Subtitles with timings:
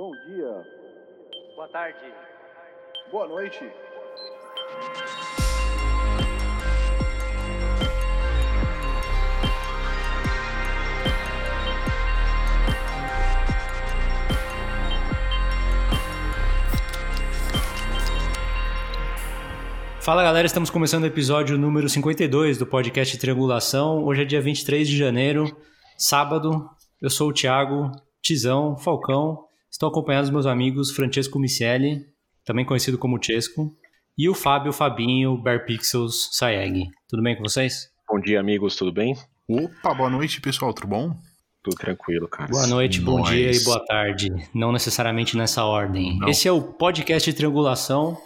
[0.00, 0.66] Bom dia.
[1.54, 1.98] Boa tarde.
[3.12, 3.70] Boa noite.
[20.00, 24.02] Fala galera, estamos começando o episódio número 52 do podcast Triangulação.
[24.02, 25.54] Hoje é dia 23 de janeiro,
[25.98, 26.70] sábado.
[27.02, 27.92] Eu sou o Thiago,
[28.22, 29.49] Tizão, Falcão.
[29.80, 32.04] Estou acompanhado dos meus amigos Francesco Michele,
[32.44, 33.74] também conhecido como Chesco,
[34.16, 36.84] e o Fábio Fabinho, Bear Pixels Saeg.
[37.08, 37.88] Tudo bem com vocês?
[38.06, 39.16] Bom dia, amigos, tudo bem?
[39.48, 41.16] Opa, boa noite, pessoal, tudo bom?
[41.62, 42.50] Tudo tranquilo, cara.
[42.50, 43.30] Boa noite, bom Nós.
[43.30, 44.28] dia e boa tarde.
[44.54, 46.18] Não necessariamente nessa ordem.
[46.18, 46.28] Não.
[46.28, 48.18] Esse é o podcast Triangulação,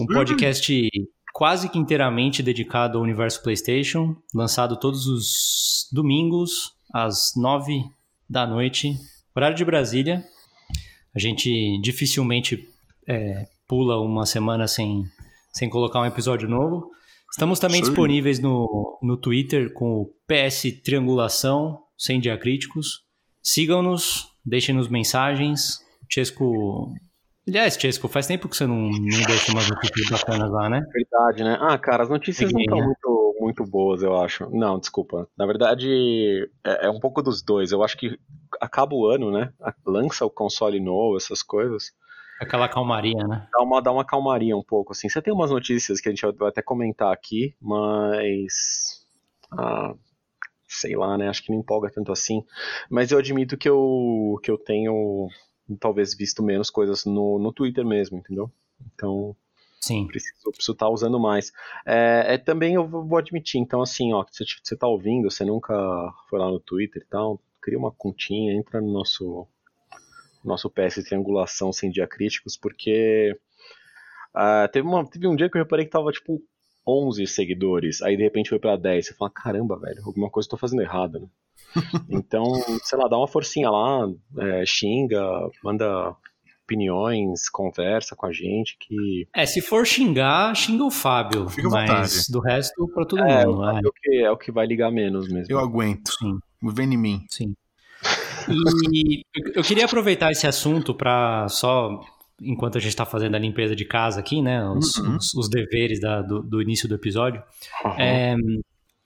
[0.00, 0.90] um podcast
[1.32, 7.80] quase que inteiramente dedicado ao universo PlayStation, lançado todos os domingos às nove
[8.28, 8.96] da noite,
[9.36, 10.33] horário de Brasília.
[11.14, 12.68] A gente dificilmente
[13.08, 15.04] é, pula uma semana sem,
[15.52, 16.90] sem colocar um episódio novo.
[17.30, 17.88] Estamos também Sim.
[17.88, 23.04] disponíveis no, no Twitter com o PS Triangulação, sem diacríticos.
[23.42, 25.78] Sigam-nos, deixem-nos mensagens.
[26.08, 26.94] Chesco.
[27.46, 30.80] Aliás, Chesco, faz tempo que você não, não deixa umas notícias bacanas lá, né?
[30.92, 31.58] Verdade, né?
[31.60, 32.84] Ah, cara, as notícias não estão né?
[32.84, 34.48] muito, muito boas, eu acho.
[34.50, 35.28] Não, desculpa.
[35.36, 37.72] Na verdade, é, é um pouco dos dois.
[37.72, 38.18] Eu acho que
[38.60, 39.52] acaba o ano, né?
[39.86, 41.92] Lança o console novo, essas coisas.
[42.40, 43.48] Aquela calmaria, né?
[43.52, 45.08] Dá uma, dá uma calmaria um pouco, assim.
[45.08, 49.06] Você tem umas notícias que a gente vai até comentar aqui, mas.
[49.52, 49.94] Ah,
[50.66, 51.28] sei lá, né?
[51.28, 52.44] Acho que não empolga tanto assim.
[52.90, 55.28] Mas eu admito que eu, que eu tenho
[55.80, 58.50] talvez visto menos coisas no, no Twitter mesmo, entendeu?
[58.94, 59.36] Então.
[59.86, 60.06] Sim.
[60.06, 61.52] preciso preciso estar usando mais.
[61.86, 65.44] É, é, também eu vou admitir, então assim, ó, se você- você tá ouvindo, você
[65.44, 65.74] nunca
[66.28, 69.46] foi lá no Twitter e tal, cria uma continha, entra no nosso
[70.44, 73.34] nosso PS Triangulação sem diacríticos, porque
[74.34, 76.40] ah, teve, uma, teve um dia que eu reparei que tava tipo
[76.86, 80.50] 11 seguidores, aí de repente foi pra 10, você fala, caramba, velho, alguma coisa eu
[80.50, 81.28] tô fazendo errado, né?
[82.10, 82.44] Então,
[82.82, 84.08] sei lá, dá uma forcinha lá,
[84.38, 85.22] é, xinga,
[85.62, 86.14] manda
[86.64, 91.48] opiniões, conversa com a gente, que É, se for xingar, xinga o Fábio.
[91.48, 92.32] Fica mas vontade.
[92.32, 93.64] do resto, pra todo é, mundo.
[93.68, 95.46] é o que, é o que vai ligar menos mesmo.
[95.52, 96.10] Eu aguento.
[96.18, 96.38] Sim.
[96.62, 97.24] Vem em mim.
[97.28, 97.54] Sim.
[98.50, 99.22] E
[99.54, 102.00] eu- queria aproveitar esse assunto para só,
[102.40, 105.16] enquanto a gente está fazendo a limpeza de casa aqui, né, os, Uhum.
[105.16, 107.42] os- os deveres da- do, do início do episódio,
[107.84, 107.96] Aham.
[108.02, 108.36] é,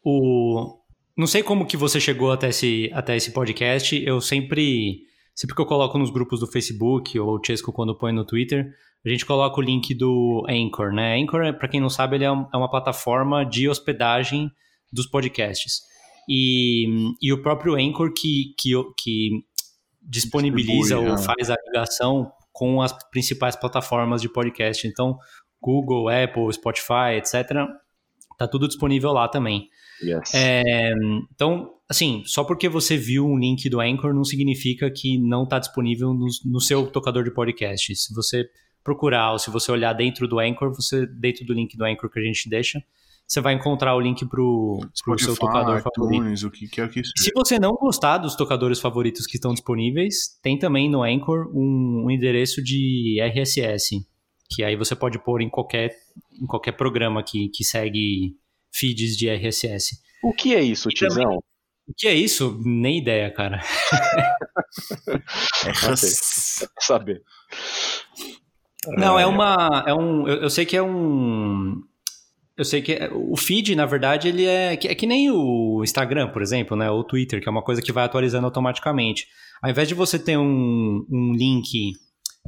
[0.05, 0.77] o,
[1.17, 5.03] não sei como que você chegou até esse, até esse podcast, eu sempre,
[5.38, 8.75] sempre que eu coloco nos grupos do Facebook ou o Chesco quando põe no Twitter,
[9.06, 11.16] a gente coloca o link do Anchor, né?
[11.16, 14.50] Anchor, para quem não sabe, ele é é uma plataforma de hospedagem
[14.93, 15.82] dos podcasts.
[16.28, 19.44] E, e o próprio Anchor que, que, que
[20.03, 21.19] disponibiliza ou né?
[21.19, 24.88] faz a ligação com as principais plataformas de podcast.
[24.88, 25.16] Então,
[25.62, 27.65] Google, Apple, Spotify, etc.
[28.37, 29.69] Tá tudo disponível lá também.
[30.03, 30.34] Yes.
[30.34, 30.91] É,
[31.32, 35.59] então, assim, só porque você viu um link do Anchor não significa que não está
[35.59, 37.97] disponível no, no seu tocador de podcast.
[37.97, 38.49] Se você
[38.84, 42.19] procurar ou se você olhar dentro do Anchor, você dentro do link do Anchor que
[42.19, 42.82] a gente deixa,
[43.27, 46.22] você vai encontrar o link pro, pro seu tocador favorito.
[46.22, 47.12] iTunes, o que quer que seja.
[47.15, 52.04] Se você não gostar dos tocadores favoritos que estão disponíveis, tem também no Anchor um,
[52.06, 54.06] um endereço de RSS,
[54.48, 55.94] que aí você pode pôr em qualquer,
[56.41, 58.34] em qualquer programa que, que segue
[58.72, 60.00] feeds de RSS.
[60.22, 61.43] O que é isso, Tizão?
[61.88, 62.60] O que é isso?
[62.65, 63.60] Nem ideia, cara.
[65.66, 66.09] É Ok.
[66.81, 67.22] Saber.
[68.97, 69.84] Não, é uma.
[69.87, 71.81] É um, eu, eu sei que é um.
[72.56, 75.81] Eu sei que é- o feed, na verdade, ele é que, é que nem o
[75.82, 76.91] Instagram, por exemplo, né?
[76.91, 79.27] Ou o Twitter, que é uma coisa que vai atualizando automaticamente.
[79.62, 81.93] Ao invés de você ter um, um link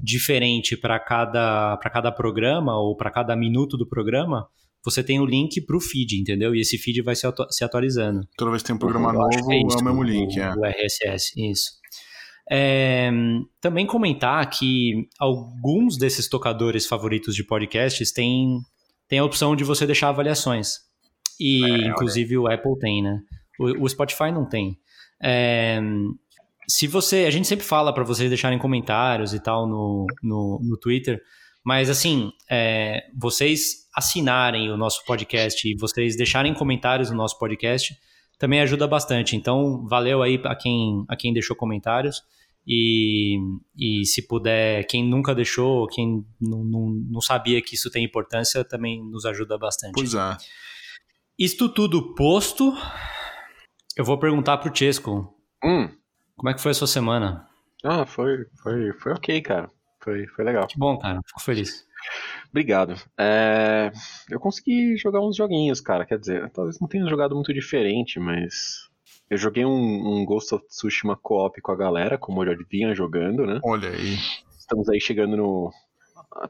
[0.02, 4.48] diferente para cada, pra cada programa ou para cada minuto do programa,
[4.84, 6.54] você tem o link para o feed, entendeu?
[6.54, 8.26] E esse feed vai se, atu- se atualizando.
[8.36, 10.50] Toda vez que tem um programa Eu novo, é, isso, o mesmo link, é.
[10.54, 11.70] O RSS, isso.
[12.50, 13.10] É,
[13.60, 18.58] também comentar que alguns desses tocadores favoritos de podcasts têm,
[19.08, 20.78] têm a opção de você deixar avaliações.
[21.38, 23.20] E, É, inclusive, o Apple tem, né?
[23.58, 24.76] O, o Spotify não tem.
[25.22, 25.80] É,
[26.68, 27.24] se você.
[27.26, 31.20] A gente sempre fala para vocês deixarem comentários e tal no, no, no Twitter,
[31.64, 37.94] mas assim, é, vocês assinarem o nosso podcast e vocês deixarem comentários no nosso podcast
[38.38, 39.36] também ajuda bastante.
[39.36, 42.22] Então, valeu aí a quem, a quem deixou comentários.
[42.66, 43.38] E,
[43.76, 48.64] e se puder, quem nunca deixou, quem não, não, não sabia que isso tem importância,
[48.64, 49.92] também nos ajuda bastante.
[49.92, 50.36] Pois é.
[51.38, 52.72] Isto tudo posto,
[53.96, 55.90] eu vou perguntar pro Chesco, Hum,
[56.36, 57.46] como é que foi a sua semana?
[57.84, 59.70] Ah, foi, foi, foi ok, cara.
[60.02, 60.66] Foi, foi legal.
[60.66, 61.20] Que bom, cara.
[61.26, 61.86] Fico feliz.
[62.48, 62.94] Obrigado.
[63.18, 63.92] É,
[64.28, 66.06] eu consegui jogar uns joguinhos, cara.
[66.06, 68.88] Quer dizer, talvez não tenha jogado muito diferente, mas.
[69.28, 72.92] Eu joguei um, um Ghost of Tsushima co-op com a galera, como eu já vinha
[72.94, 73.60] jogando, né?
[73.62, 74.16] Olha aí.
[74.58, 75.72] Estamos aí chegando no.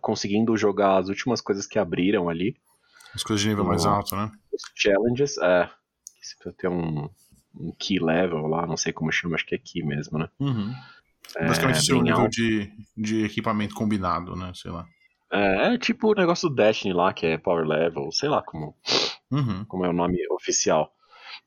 [0.01, 2.57] conseguindo jogar as últimas coisas que abriram ali.
[3.15, 4.31] As coisas de nível mais alto, né?
[4.53, 5.67] Os challenges, é.
[5.67, 7.11] que Você precisa ter um,
[7.55, 10.29] um key level lá, não sei como chama, acho que é key mesmo, né?
[10.39, 10.73] Uhum.
[11.39, 14.53] Basicamente o seu nível de, de equipamento combinado, né?
[14.55, 14.87] Sei lá.
[15.33, 18.75] É, é tipo o negócio do Destiny lá, que é Power Level, sei lá como,
[19.31, 19.65] Uhum.
[19.67, 20.93] como é o nome oficial.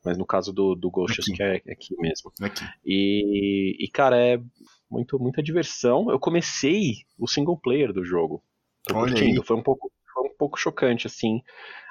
[0.05, 2.31] Mas no caso do, do Ghost, acho que é, é aqui mesmo.
[2.41, 2.65] Aqui.
[2.85, 4.39] E, e, cara, é
[4.89, 6.09] muito, muita diversão.
[6.09, 8.43] Eu comecei o single player do jogo.
[8.85, 9.41] Tô Olha curtindo.
[9.41, 9.47] aí.
[9.47, 9.91] Foi um, pouco,
[10.43, 11.41] pouco chocante, assim,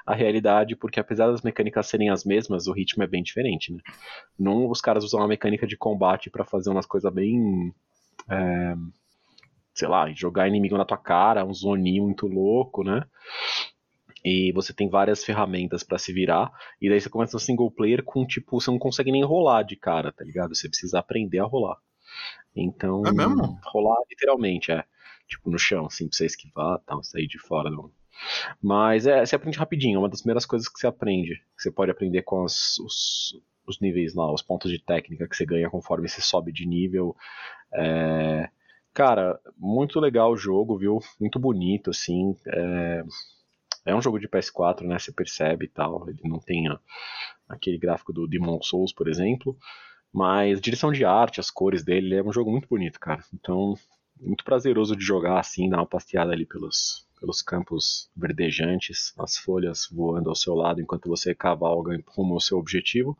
[0.05, 3.79] a realidade, porque apesar das mecânicas serem as mesmas, o ritmo é bem diferente, né?
[4.37, 7.73] Num, os caras usam uma mecânica de combate pra fazer umas coisas bem.
[8.29, 8.75] é,
[9.73, 13.03] sei lá, jogar inimigo na tua cara, um zoninho muito louco, né?
[14.23, 16.51] E você tem várias ferramentas pra se virar.
[16.79, 19.75] E daí você começa no single player com, tipo, você não consegue nem rolar de
[19.75, 20.55] cara, tá ligado?
[20.55, 21.77] Você precisa aprender a rolar.
[22.55, 23.01] Então.
[23.05, 23.59] É mesmo?
[23.65, 24.85] Rolar literalmente, é.
[25.27, 27.69] Tipo, no chão, assim, pra você esquivar tal, sair de fora.
[28.61, 31.35] Mas é, você aprende rapidinho, é uma das primeiras coisas que você aprende.
[31.55, 35.35] Que você pode aprender com os, os, os níveis lá, os pontos de técnica que
[35.35, 37.15] você ganha conforme você sobe de nível.
[37.73, 38.49] É,
[38.93, 40.99] Cara, muito legal o jogo, viu?
[41.19, 42.35] Muito bonito, assim.
[42.47, 43.03] É,
[43.87, 44.99] é um jogo de PS4, né?
[44.99, 46.07] Você percebe e tal.
[46.07, 46.65] Ele não tem
[47.49, 49.57] aquele gráfico do Demon Souls, por exemplo.
[50.13, 53.23] Mas direção de arte, as cores dele, ele é um jogo muito bonito, cara.
[53.33, 53.73] Então,
[54.21, 59.87] muito prazeroso de jogar assim, dar uma passeada ali pelos, pelos campos verdejantes, as folhas
[59.89, 63.17] voando ao seu lado enquanto você cavalga rumo ao seu objetivo.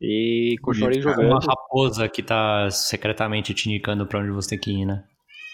[0.00, 1.02] E continuarei.
[1.02, 1.46] Uma jogando.
[1.46, 5.04] raposa que tá secretamente te indicando pra onde você tem que ir, né?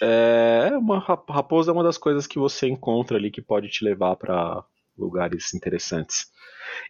[0.01, 3.85] É, uma rap- raposa é uma das coisas que você encontra ali que pode te
[3.85, 4.65] levar para
[4.97, 6.27] lugares interessantes.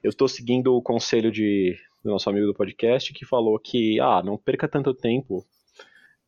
[0.03, 4.23] Eu estou seguindo o conselho de do nosso amigo do podcast que falou que ah,
[4.23, 5.43] não perca tanto tempo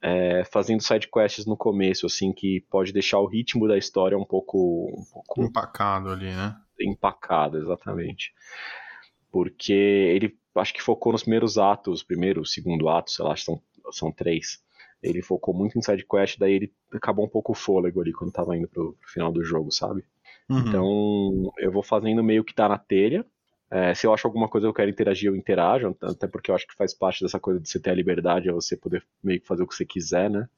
[0.02, 4.25] é, fazendo side quests no começo, assim, que pode deixar o ritmo da história um
[4.25, 6.56] pouco, um pouco Empacado ali, né?
[6.81, 8.32] empacado, exatamente.
[9.31, 13.60] Porque ele acho que focou nos primeiros atos, primeiro, segundo ato, sei lá, são,
[13.90, 14.62] são três.
[15.02, 18.32] Ele focou muito em side quest, daí ele acabou um pouco o fôlego ali quando
[18.32, 20.04] tava indo pro, pro final do jogo, sabe?
[20.49, 20.58] Uhum.
[20.60, 23.25] Então eu vou fazendo meio que tá na telha.
[23.70, 26.54] É, se eu acho alguma coisa que eu quero interagir, eu interajo, até porque eu
[26.54, 29.40] acho que faz parte dessa coisa de você ter a liberdade, é você poder meio
[29.40, 30.48] que fazer o que você quiser, né?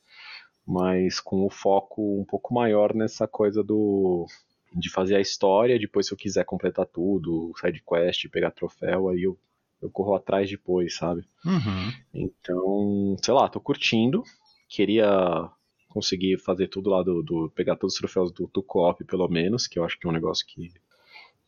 [0.66, 4.26] Mas com o foco um pouco maior nessa coisa do
[4.74, 9.22] de fazer a história, depois se eu quiser completar tudo, side quest, pegar troféu, aí
[9.22, 9.38] eu,
[9.80, 11.22] eu corro atrás depois, sabe?
[11.44, 11.92] Uhum.
[12.12, 14.22] Então, sei lá, tô curtindo.
[14.68, 15.50] Queria
[15.88, 17.22] conseguir fazer tudo lá do.
[17.22, 20.10] do- pegar todos os troféus do, do co-op, pelo menos, que eu acho que é
[20.10, 20.70] um negócio que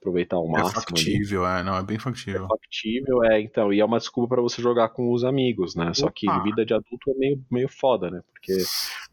[0.00, 0.70] aproveitar ao É máximo.
[0.70, 0.84] ali.
[0.86, 1.62] factível, é.
[1.62, 2.48] Não, é bem É factível.
[2.48, 5.92] factível, é, então, e é uma desculpa pra você jogar com os amigos, né?
[5.94, 6.42] Só que Opa!
[6.42, 8.20] vida de adulto é meio, meio foda, né?
[8.32, 8.56] Porque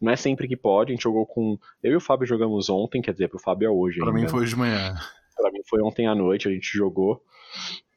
[0.02, 1.58] não é sempre que pode, a gente jogou com.
[1.84, 3.98] Eu e o Fábio jogamos ontem, quer dizer, pro Fábio é hoje.
[4.00, 4.30] Pra ainda, mim né?
[4.30, 4.96] foi hoje de manhã.
[5.36, 7.22] Pra mim foi ontem à noite, a gente jogou.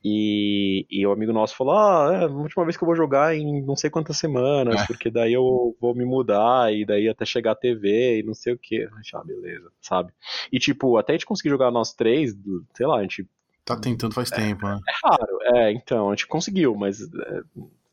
[0.02, 3.36] E, e o amigo nosso falou: Ah, é a última vez que eu vou jogar
[3.36, 4.86] em não sei quantas semanas, É.
[4.86, 8.54] porque daí eu vou me mudar, e daí até chegar a TV e não sei
[8.54, 8.88] o que.
[9.14, 10.12] Ah, beleza, sabe?
[10.50, 12.34] E tipo, até a gente conseguir jogar nós três,
[12.74, 13.28] sei lá, a gente.
[13.62, 14.78] Tá tentando faz tempo, né?
[14.88, 17.40] É raro, é, então, a gente conseguiu, mas é,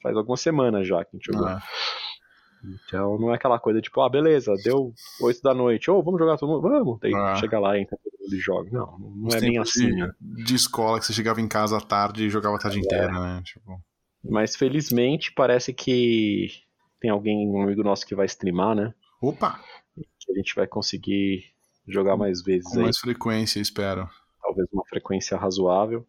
[0.01, 1.49] faz algumas semanas já que a gente jogou.
[1.49, 1.59] É.
[2.63, 6.37] Então não é aquela coisa tipo, ah, beleza, deu 8 da noite, ô, vamos jogar
[6.37, 6.61] todo mundo?
[6.61, 7.35] Vamos, daí Ah.
[7.35, 8.69] chega lá, entra todo mundo e joga.
[8.71, 10.11] Não, não Os é bem assim, de, né?
[10.19, 12.61] de escola que você chegava em casa à tarde e jogava a É.
[12.61, 13.41] tarde inteira, né?
[13.43, 13.79] Tipo,
[14.23, 16.47] Mas felizmente parece que
[16.99, 18.93] tem alguém, um amigo nosso que vai streamar, né?
[19.21, 19.59] opa!
[19.95, 21.45] Que a gente vai conseguir
[21.87, 24.09] jogar mais vezes Com aí, mais frequência, espero.
[24.41, 26.05] talvez uma frequência razoável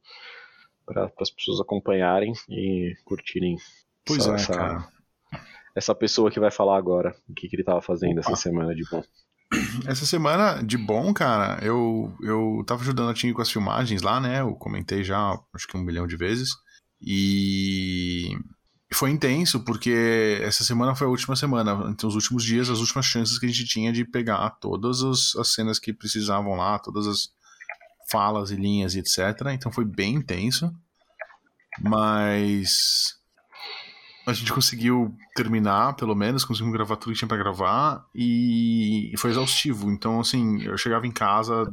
[0.85, 3.57] para as pessoas acompanharem e curtirem
[4.05, 4.89] Pois essa, é, cara.
[5.79, 8.33] Essa pessoa que vai falar agora o que, que ele tava fazendo Opa.
[8.33, 9.03] essa semana de bom.
[9.87, 14.21] Essa semana, de bom, cara, eu, eu tava ajudando a Tinho com as filmagens lá,
[14.21, 14.41] né?
[14.41, 16.51] Eu comentei já, acho que um milhão de vezes.
[17.01, 18.37] E
[18.93, 21.89] foi intenso, porque essa semana foi a última semana.
[21.89, 25.35] Então, os últimos dias, as últimas chances que a gente tinha de pegar todas as,
[25.37, 27.31] as cenas que precisavam lá, todas as
[28.11, 29.19] falas e linhas e etc.
[29.55, 30.71] Então, foi bem intenso.
[31.81, 33.18] Mas
[34.29, 39.31] a gente conseguiu terminar, pelo menos, conseguimos gravar tudo que tinha pra gravar e foi
[39.31, 39.91] exaustivo.
[39.91, 41.73] Então, assim, eu chegava em casa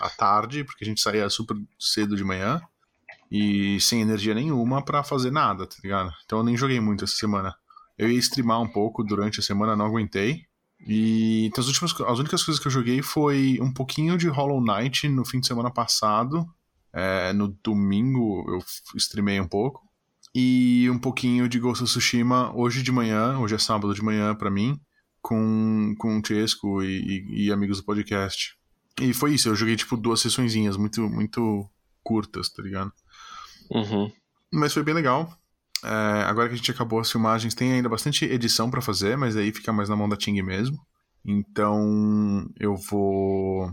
[0.00, 2.62] à tarde, porque a gente saía super cedo de manhã
[3.30, 6.10] e sem energia nenhuma pra fazer nada, tá ligado?
[6.24, 7.54] Então eu nem joguei muito essa semana.
[7.98, 10.46] Eu ia streamar um pouco durante a semana, não aguentei.
[10.86, 14.62] E então, as, últimas, as únicas coisas que eu joguei foi um pouquinho de Hollow
[14.62, 16.48] Knight no fim de semana passado.
[16.90, 18.62] É, no domingo eu
[18.96, 19.91] streamei um pouco.
[20.34, 24.34] E um pouquinho de Ghost of Tsushima hoje de manhã, hoje é sábado de manhã
[24.34, 24.80] para mim,
[25.20, 28.56] com, com o Chesco e, e, e, amigos do podcast.
[29.00, 31.68] E foi isso, eu joguei tipo duas sessõezinhas muito, muito
[32.02, 32.92] curtas, tá ligado?
[33.70, 34.10] Uhum.
[34.52, 35.32] Mas foi bem legal.
[35.84, 39.36] É, agora que a gente acabou as filmagens, tem ainda bastante edição para fazer, mas
[39.36, 40.78] aí fica mais na mão da Ting mesmo.
[41.24, 43.70] Então eu vou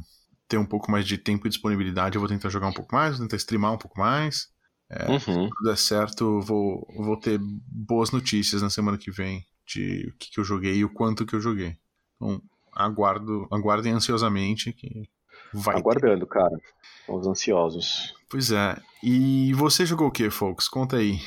[0.47, 2.15] ter um pouco mais de tempo e disponibilidade.
[2.15, 4.49] Eu vou tentar jogar um pouco mais, vou tentar streamar um pouco mais.
[4.89, 5.19] É, uhum.
[5.19, 10.17] Se tudo der certo, vou, vou ter boas notícias na semana que vem de o
[10.17, 11.77] que, que eu joguei e o quanto que eu joguei.
[12.15, 12.41] Então,
[12.73, 15.07] aguardo, aguardem ansiosamente que
[15.53, 15.77] vai.
[15.77, 16.33] Aguardando, ter.
[16.33, 16.57] cara.
[17.01, 18.15] Estamos ansiosos.
[18.29, 18.77] Pois é.
[19.03, 20.67] E você jogou o que, folks?
[20.67, 21.19] Conta aí.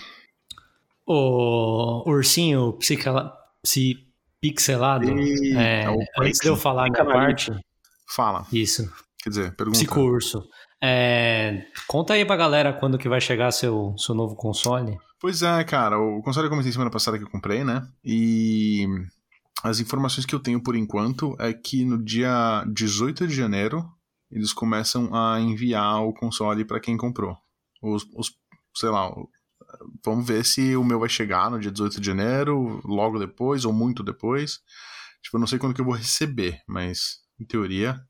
[1.07, 3.37] O ursinho psicala...
[3.62, 4.07] psi...
[4.40, 5.04] pixelado.
[5.19, 5.57] E...
[5.57, 7.52] É, é antes de eu falar a minha parte.
[8.09, 8.47] Fala.
[8.52, 8.92] Isso.
[9.23, 9.79] Quer dizer, pergunta.
[9.79, 10.43] Psicurso.
[10.83, 14.99] É, conta aí pra galera quando que vai chegar seu, seu novo console.
[15.21, 15.97] Pois é, cara.
[15.99, 17.87] O console eu comentei semana passada que eu comprei, né?
[18.05, 18.85] E
[19.62, 23.88] as informações que eu tenho por enquanto é que no dia 18 de janeiro
[24.29, 27.37] eles começam a enviar o console para quem comprou.
[27.81, 28.33] Os, os,
[28.75, 29.09] sei lá,
[30.05, 33.73] vamos ver se o meu vai chegar no dia 18 de janeiro, logo depois ou
[33.73, 34.59] muito depois.
[35.23, 38.00] Tipo, eu não sei quando que eu vou receber, mas em teoria.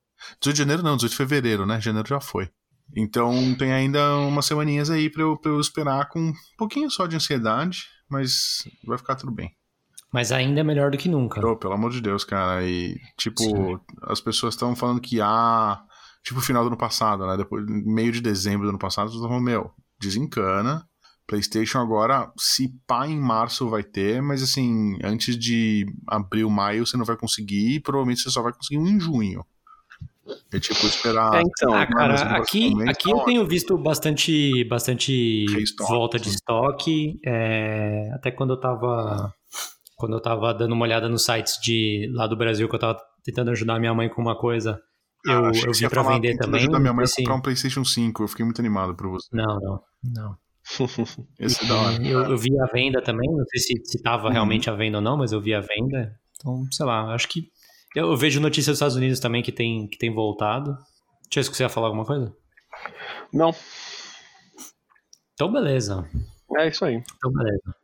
[0.41, 1.81] 18 de janeiro não, 18 de fevereiro, né?
[1.81, 2.50] Janeiro já foi.
[2.95, 7.07] Então tem ainda umas semaninhas aí pra eu, pra eu esperar com um pouquinho só
[7.07, 9.50] de ansiedade, mas vai ficar tudo bem.
[10.12, 11.45] Mas ainda é melhor do que nunca.
[11.45, 12.62] Oh, pelo amor de Deus, cara.
[12.62, 13.79] E, tipo, Sim.
[14.02, 15.83] as pessoas estão falando que, ah,
[16.23, 17.35] tipo, final do ano passado, né?
[17.38, 20.87] Depois, meio de dezembro do ano passado, as pessoas falando, meu, desencana.
[21.26, 26.97] PlayStation agora, se pá em março vai ter, mas assim, antes de abril, maio você
[26.97, 29.43] não vai conseguir, e provavelmente você só vai conseguir um em junho.
[30.52, 31.35] É tipo esperar.
[31.35, 35.47] É, então, ah, cara, aqui, aqui eu tenho visto bastante, bastante
[35.81, 37.19] volta de estoque.
[37.25, 39.35] É, até quando eu tava.
[39.97, 42.99] Quando eu tava dando uma olhada nos sites de lá do Brasil, que eu tava
[43.23, 44.81] tentando ajudar minha mãe com uma coisa,
[45.25, 46.61] eu, ah, eu vi pra vender também.
[46.61, 49.29] ajudar minha mãe assim, a comprar um PlayStation 5, eu fiquei muito animado por você.
[49.33, 50.37] Não, não, não.
[51.38, 52.02] Esse é da hora.
[52.02, 54.33] Eu, eu, vi a venda também, não sei se, se tava uhum.
[54.33, 56.17] realmente a venda ou não, mas eu vi a venda.
[56.37, 57.50] Então, sei lá, acho que.
[57.94, 60.76] Eu, vejo notícias dos Estados Unidos também que tem, que tem voltado.
[61.30, 62.34] Deixa eu você ia falar alguma coisa?
[63.32, 63.54] Não.
[65.34, 66.08] Então, beleza.
[66.58, 67.02] É isso aí.
[67.16, 67.75] Então, beleza.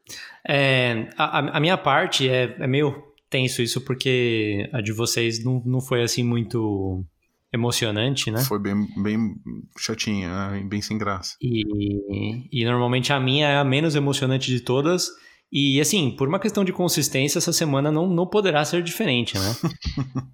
[0.46, 5.62] É, a, a minha parte é, é meio tenso isso, porque a de vocês não,
[5.64, 7.04] não foi assim muito
[7.52, 8.42] emocionante, né?
[8.44, 9.36] Foi bem, bem
[9.78, 10.62] chatinha, né?
[10.64, 11.36] bem sem graça.
[11.40, 15.08] E, e normalmente a minha é a menos emocionante de todas.
[15.50, 19.56] E assim, por uma questão de consistência, essa semana não, não poderá ser diferente, né?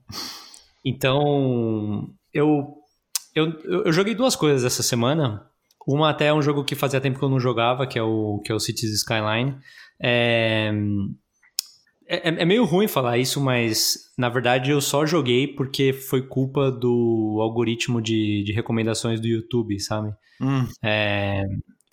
[0.84, 2.74] então, eu,
[3.34, 3.52] eu,
[3.84, 5.46] eu joguei duas coisas essa semana.
[5.86, 8.40] Uma até é um jogo que fazia tempo que eu não jogava, que é o,
[8.44, 9.56] que é o Cities Skyline.
[10.00, 10.72] É,
[12.06, 16.70] é, é, meio ruim falar isso, mas na verdade eu só joguei porque foi culpa
[16.70, 20.12] do algoritmo de, de recomendações do YouTube, sabe?
[20.40, 20.66] Hum.
[20.82, 21.44] É,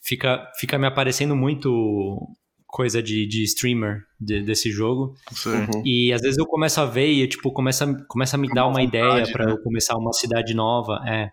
[0.03, 2.27] fica, fica me aparecendo muito
[2.71, 5.15] coisa de, de streamer de, desse jogo.
[5.45, 5.83] Uhum.
[5.85, 8.81] E às vezes eu começo a ver e tipo, começa, começa a me dar uma
[8.81, 9.51] vontade, ideia para né?
[9.51, 11.03] eu começar uma cidade nova.
[11.05, 11.29] É.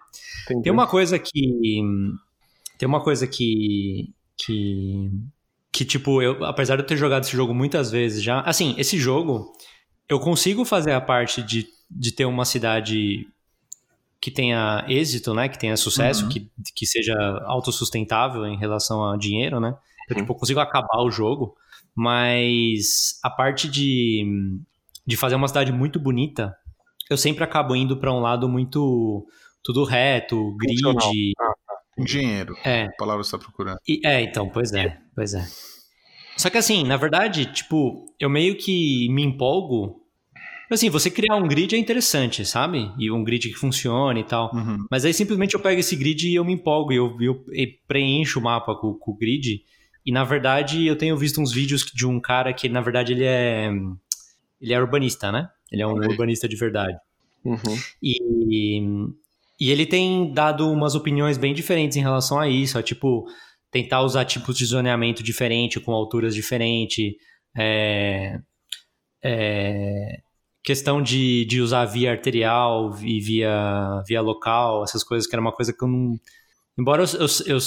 [0.62, 1.80] Tem uma coisa que.
[2.76, 4.12] Tem uma coisa que.
[4.37, 5.11] que
[5.71, 8.99] que, tipo, eu, apesar de eu ter jogado esse jogo muitas vezes já, assim, esse
[8.99, 9.52] jogo,
[10.09, 13.28] eu consigo fazer a parte de, de ter uma cidade
[14.21, 15.49] que tenha êxito, né?
[15.49, 16.30] Que tenha sucesso, uhum.
[16.30, 17.14] que, que seja
[17.47, 19.76] autossustentável em relação a dinheiro, né?
[20.08, 21.54] Eu, tipo, consigo acabar o jogo,
[21.94, 24.24] mas a parte de,
[25.06, 26.56] de fazer uma cidade muito bonita,
[27.10, 29.26] eu sempre acabo indo para um lado muito
[29.62, 30.80] tudo reto, grid.
[31.40, 31.54] Ah,
[31.98, 32.56] Engenheiro.
[32.64, 32.84] É.
[32.84, 33.78] A palavra você está procurando.
[33.86, 35.44] E, é, então, pois é, pois é.
[36.36, 40.04] Só que assim, na verdade, tipo, eu meio que me empolgo.
[40.70, 42.92] Assim, você criar um grid é interessante, sabe?
[42.98, 44.54] E um grid que funcione e tal.
[44.54, 44.86] Uhum.
[44.90, 46.92] Mas aí simplesmente eu pego esse grid e eu me empolgo.
[46.92, 49.64] E eu, eu, eu preencho o mapa com, com, o grid.
[50.08, 53.26] E na verdade, eu tenho visto uns vídeos de um cara que, na verdade, ele
[53.26, 53.70] é.
[54.58, 55.50] Ele é urbanista, né?
[55.70, 56.08] Ele é um okay.
[56.08, 56.96] urbanista de verdade.
[57.44, 57.58] Uhum.
[58.02, 58.80] E,
[59.60, 63.26] e ele tem dado umas opiniões bem diferentes em relação a isso, a, tipo,
[63.70, 67.12] tentar usar tipos de zoneamento diferente, com alturas diferentes,
[67.54, 68.40] é,
[69.22, 70.20] é,
[70.64, 75.52] questão de, de usar via arterial e via, via local, essas coisas que era uma
[75.52, 76.18] coisa que eu não...
[76.78, 77.60] Embora eu, eu, eu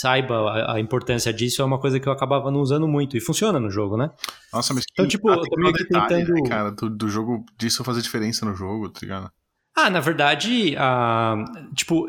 [0.00, 3.16] saiba a, a, importância disso, é uma coisa que eu acabava não usando muito.
[3.16, 4.10] E funciona no jogo, né?
[4.52, 6.42] Nossa, mas então, tipo, eu tô meio que detalhe, tentando.
[6.42, 9.30] Né, cara, do, do, jogo, disso fazer diferença no jogo, tá ligado?
[9.76, 10.74] Ah, na verdade,
[11.74, 12.08] tipo,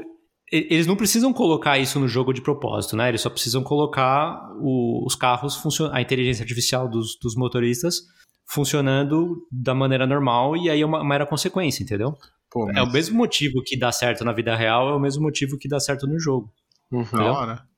[0.52, 3.10] eles não precisam colocar isso no jogo de propósito, né?
[3.10, 8.02] Eles só precisam colocar o, os carros, a inteligência artificial dos, dos, motoristas
[8.46, 12.18] funcionando da maneira normal e aí é uma mera consequência, entendeu?
[12.50, 12.76] Pô, mas...
[12.76, 15.70] É o mesmo motivo que dá certo na vida real, é o mesmo motivo que
[15.70, 16.52] dá certo no jogo.
[16.92, 17.06] Uhum.
[17.14, 17.71] Da hora.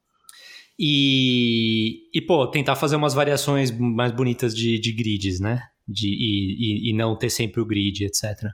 [0.79, 5.61] E, e, pô, tentar fazer umas variações mais bonitas de, de grids, né?
[5.87, 8.49] De, e, e, não ter sempre o grid, etc.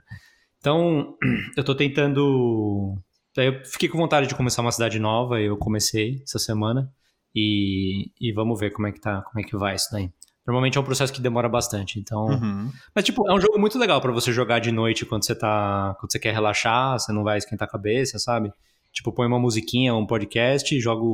[0.58, 1.16] Então,
[1.56, 3.00] eu tô tentando
[3.36, 6.90] eu fiquei com vontade de começar uma cidade nova, eu comecei essa semana
[7.34, 10.10] e, e vamos ver como é que tá, como é que vai isso daí.
[10.46, 12.26] Normalmente é um processo que demora bastante, então.
[12.26, 12.72] Uhum.
[12.94, 15.94] Mas, tipo, é um jogo muito legal para você jogar de noite quando você tá.
[16.00, 18.52] Quando você quer relaxar, você não vai esquentar a cabeça, sabe?
[18.92, 21.06] Tipo, põe uma musiquinha, um podcast, jogo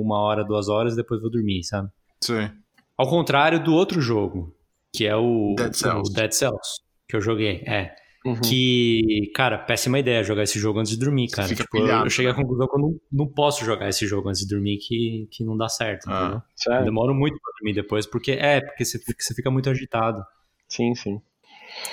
[0.00, 1.88] uma hora, duas horas e depois vou dormir, sabe?
[2.20, 2.50] Sim.
[2.96, 4.54] Ao contrário do outro jogo,
[4.92, 7.62] que é o Dead Cells, o Dead Cells que eu joguei.
[7.66, 7.94] É.
[8.24, 8.38] Uhum.
[8.40, 11.48] Que, cara, péssima ideia jogar esse jogo antes de dormir, cara.
[11.54, 12.42] Tipo, eu, eu, cheguei à né?
[12.42, 15.56] conclusão que eu não, não posso jogar esse jogo antes de dormir, que, que não
[15.56, 16.42] dá certo, ah?
[16.54, 16.80] Sério?
[16.80, 20.22] Eu demoro muito pra dormir depois, porque é, porque você, porque você fica muito agitado.
[20.68, 21.20] Sim, sim.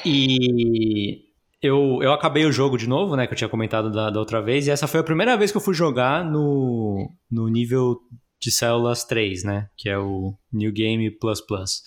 [0.05, 1.26] E
[1.67, 4.41] eu, eu acabei o jogo de novo, né, que eu tinha comentado da, da outra
[4.41, 7.99] vez, e essa foi a primeira vez que eu fui jogar no, no nível
[8.39, 11.83] de células 3, né, que é o New Game Plus Plus.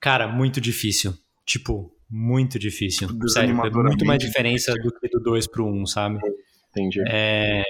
[0.00, 1.14] Cara, muito difícil.
[1.44, 3.08] Tipo, muito difícil.
[3.28, 6.18] Sério, é muito mais diferença do que do 2 pro 1, um, sabe?
[6.70, 7.00] Entendi.
[7.08, 7.62] É,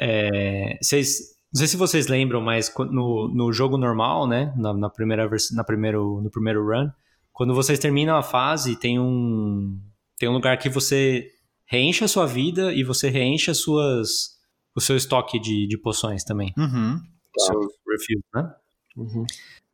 [0.00, 1.18] é, vocês,
[1.52, 4.52] não sei se vocês lembram, mas no, no jogo normal, né?
[4.56, 6.88] Na, na primeira vers na primeiro, no primeiro run,
[7.32, 9.78] quando vocês terminam a fase, tem um,
[10.18, 11.30] tem um lugar que você
[11.66, 14.36] reenche a sua vida e você reenche as suas,
[14.74, 16.52] o seu estoque de, de poções também.
[16.56, 17.00] Uhum.
[17.38, 18.54] Seus refills, né?
[18.96, 19.24] Uhum.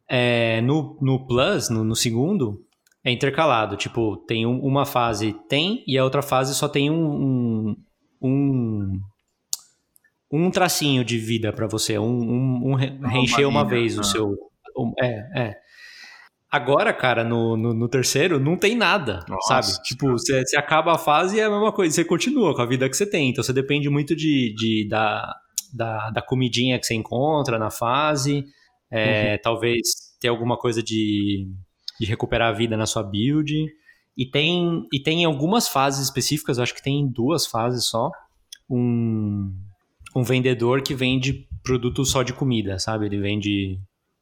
[0.09, 2.63] É, no, no Plus, no, no segundo,
[3.03, 3.77] é intercalado.
[3.77, 7.77] Tipo, tem um, uma fase tem e a outra fase só tem um.
[8.21, 9.01] um,
[10.31, 14.05] um tracinho de vida para você, um, um, um reencher uma, vez o né?
[14.05, 14.37] seu.
[15.01, 15.64] é, é.
[16.55, 19.83] Agora, cara, no, no, no, terceiro, não tem nada, Nossa, sabe?
[19.83, 22.67] Tipo, você, você acaba a fase e é a mesma coisa, você continua com a
[22.67, 23.31] vida que você tem.
[23.31, 25.35] Então, você depende muito de, de da,
[25.73, 28.45] da, da comidinha que você encontra na fase.
[28.91, 29.39] É, uhum.
[29.43, 29.83] Talvez
[30.21, 31.47] ter alguma coisa de
[31.99, 33.53] de recuperar a vida na sua build.
[34.17, 38.11] E tem, e tem algumas fases específicas, acho que tem duas fases só,
[38.71, 39.53] um,
[40.15, 43.07] um vendedor que vende produto só de comida, sabe?
[43.07, 43.79] Ele vende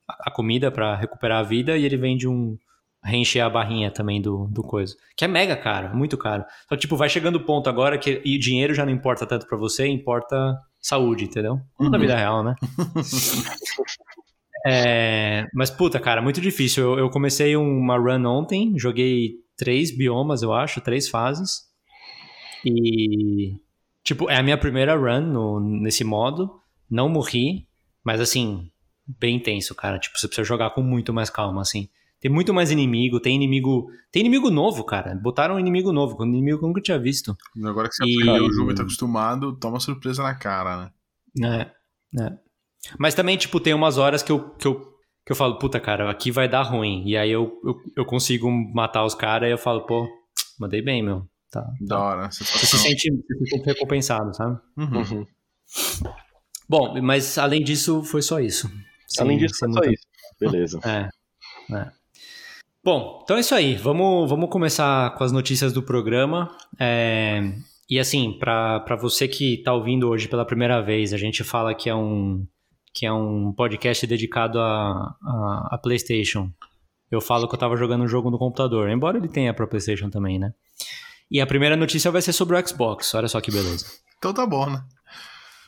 [0.09, 2.57] a comida para recuperar a vida e ele vende um
[3.05, 4.95] reencher a barrinha também do, do coisa.
[5.17, 6.45] Que é mega caro, muito caro.
[6.69, 9.27] Só que, tipo, vai chegando o ponto agora que e o dinheiro já não importa
[9.27, 11.61] tanto para você, importa saúde, entendeu?
[11.79, 11.91] Uhum.
[11.91, 12.55] Na vida real, né?
[14.65, 16.85] É, mas, puta, cara, muito difícil.
[16.85, 21.63] Eu, eu, comecei uma run ontem, joguei três biomas, eu acho, três fases.
[22.65, 23.57] E,
[24.05, 26.61] tipo, é a minha primeira run no, nesse modo.
[26.89, 27.67] Não morri,
[28.05, 28.71] mas, assim,
[29.07, 29.99] bem intenso, cara.
[29.99, 31.89] Tipo, você precisa jogar com muito mais calma, assim.
[32.21, 33.89] Tem muito mais inimigo, tem inimigo.
[34.13, 35.15] Tem inimigo novo, cara.
[35.15, 37.37] Botaram um inimigo novo, um inimigo que eu nunca tinha visto.
[37.65, 38.15] Agora que você e...
[38.15, 40.93] aprendeu o jogo e tá acostumado, toma surpresa na cara,
[41.37, 41.71] né?
[42.17, 42.33] É, é.
[42.99, 44.81] Mas também, tipo, tem umas horas que eu, que eu,
[45.27, 47.03] que eu falo, puta, cara, aqui vai dar ruim.
[47.07, 50.09] E aí eu, eu, eu consigo matar os caras e eu falo, pô,
[50.61, 51.27] mandei bem, meu.
[51.51, 51.67] Tá.
[51.81, 52.31] Da hora.
[52.31, 53.11] Você, se sente
[53.65, 54.59] recompensado, sabe?
[54.77, 54.99] Uhum.
[54.99, 55.27] Uhum.
[56.69, 58.71] Bom, mas além disso, foi só isso.
[59.21, 60.07] Além disso, foi só isso.
[60.41, 60.81] Beleza.
[60.85, 61.09] É,
[61.75, 61.91] é.
[62.85, 63.77] Bom, então é isso aí.
[63.77, 66.57] Vamos, vamos começar com as notícias do programa.
[66.81, 67.41] É,
[67.89, 71.89] e assim, para você que está ouvindo hoje pela primeira vez, a gente fala que
[71.89, 72.45] é um,
[72.93, 76.51] que é um podcast dedicado a, a, a PlayStation.
[77.11, 80.11] Eu falo que eu estava jogando um jogo no computador, embora ele tenha para PlayStation
[80.11, 80.53] também, né?
[81.31, 83.15] E a primeira notícia vai ser sobre o Xbox.
[83.15, 83.87] Olha só que beleza.
[84.19, 84.83] Então tá bom, né?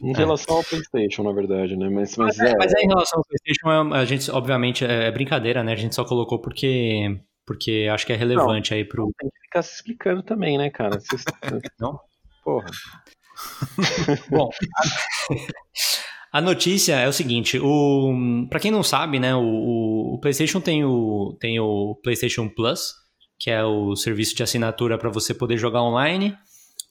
[0.03, 0.17] Em é.
[0.17, 1.89] relação ao PlayStation, na verdade, né?
[1.89, 5.11] Mas, mas, mas, é, mas é em relação ao PlayStation, é a gente, obviamente, é
[5.11, 5.73] brincadeira, né?
[5.73, 9.11] A gente só colocou porque, porque acho que é relevante não, aí pro.
[9.19, 10.99] Tem que ficar se explicando também, né, cara?
[11.01, 11.23] Vocês...
[11.79, 11.99] não?
[12.43, 12.67] Porra.
[14.31, 14.49] Bom,
[16.33, 20.85] a notícia é o seguinte, o para quem não sabe, né, o, o, PlayStation tem
[20.85, 22.93] o tem o PlayStation Plus,
[23.39, 26.37] que é o serviço de assinatura para você poder jogar online.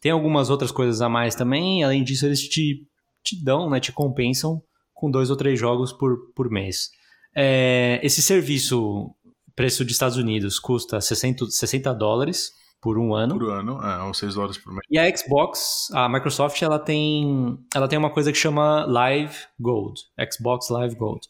[0.02, 1.84] Tem algumas outras coisas a mais também.
[1.84, 2.86] Além disso, eles te,
[3.23, 4.62] te dão, né, te compensam
[4.93, 6.91] com dois ou três jogos por, por mês.
[7.36, 9.13] É, esse serviço,
[9.55, 13.39] preço de Estados Unidos, custa 60, 60 dólares por um ano.
[13.39, 14.86] Por ano, é, ou 6 dólares por mês.
[14.89, 20.01] E a Xbox, a Microsoft, ela tem, ela tem uma coisa que chama Live Gold,
[20.31, 21.27] Xbox Live Gold,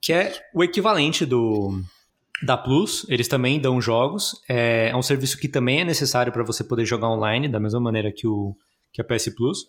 [0.00, 1.80] que é o equivalente do
[2.42, 3.06] da Plus.
[3.08, 4.40] Eles também dão jogos.
[4.48, 7.80] É, é um serviço que também é necessário para você poder jogar online, da mesma
[7.80, 8.56] maneira que o
[8.92, 9.66] que a PS Plus.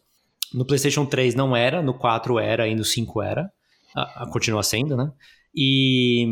[0.54, 3.52] No PlayStation 3 não era, no 4 era e no 5 era.
[3.96, 5.12] A, a, continua sendo, né?
[5.56, 6.28] E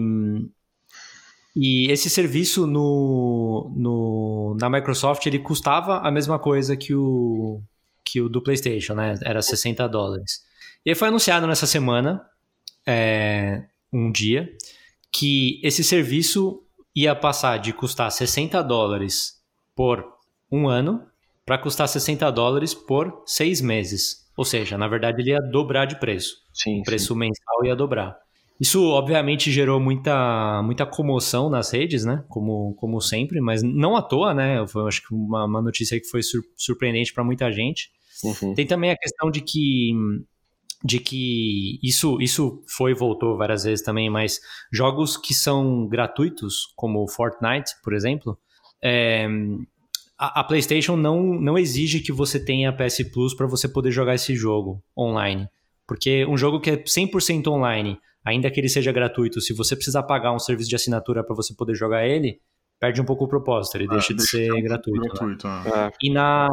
[1.55, 7.61] e esse serviço no, no, na Microsoft ele custava a mesma coisa que o,
[8.03, 9.19] que o do PlayStation, né?
[9.23, 10.43] Era 60 dólares.
[10.83, 12.25] E foi anunciado nessa semana,
[12.85, 14.49] é, um dia,
[15.11, 16.63] que esse serviço
[16.95, 19.39] ia passar de custar 60 dólares
[19.75, 20.03] por
[20.51, 21.05] um ano
[21.45, 24.23] para custar 60 dólares por seis meses.
[24.37, 26.37] Ou seja, na verdade ele ia dobrar de preço.
[26.53, 27.19] Sim, o preço sim.
[27.19, 28.17] mensal ia dobrar.
[28.59, 32.23] Isso, obviamente, gerou muita, muita comoção nas redes, né?
[32.29, 34.65] Como, como sempre, mas não à toa, né?
[34.67, 37.89] Foi, acho que uma, uma notícia que foi sur surpreendente para muita gente.
[38.23, 38.53] Uhum.
[38.53, 39.93] Tem também a questão de que
[40.85, 44.39] de que isso, isso foi e voltou várias vezes também, mas
[44.71, 48.37] jogos que são gratuitos, como Fortnite, por exemplo,
[48.83, 49.25] é,
[50.27, 54.15] a, a, PlayStation não, não exige que você tenha PS Plus para você poder jogar
[54.15, 55.47] esse jogo online.
[55.87, 60.03] Porque um jogo que é 100% online, ainda que ele seja gratuito, se você precisar
[60.03, 62.39] pagar um serviço de assinatura para você poder jogar ele,
[62.79, 64.99] perde um pouco o propósito, ele Ah, deixa de deixa ser de ser um gratuito.
[65.01, 65.07] né?
[65.07, 65.85] gratuito, é.
[65.87, 65.91] É.
[66.01, 66.47] E, na,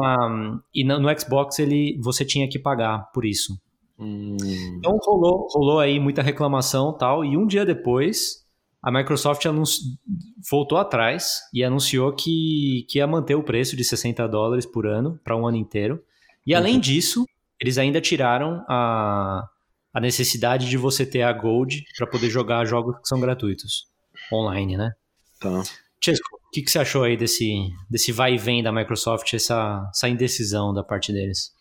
[0.73, 3.53] e na- no Xbox ele, você tinha que pagar por isso.
[3.99, 4.35] Hum,
[4.77, 8.40] Então rolou, rolou aí muita reclamação e tal, e um dia depois
[8.81, 9.97] a Microsoft anunci-
[10.49, 15.19] voltou atrás e anunciou que, que ia manter o preço de 60 dólares por ano
[15.23, 16.03] para um ano inteiro.
[16.45, 17.25] E além disso,
[17.59, 19.47] eles ainda tiraram a,
[19.93, 23.87] a necessidade de você ter a Gold para poder jogar jogos que são gratuitos
[24.33, 24.91] online, né?
[25.39, 25.63] tá.
[26.03, 29.87] Chesco, o que, que você achou aí desse, desse vai e vem da Microsoft, essa,
[29.93, 31.53] essa indecisão da parte deles?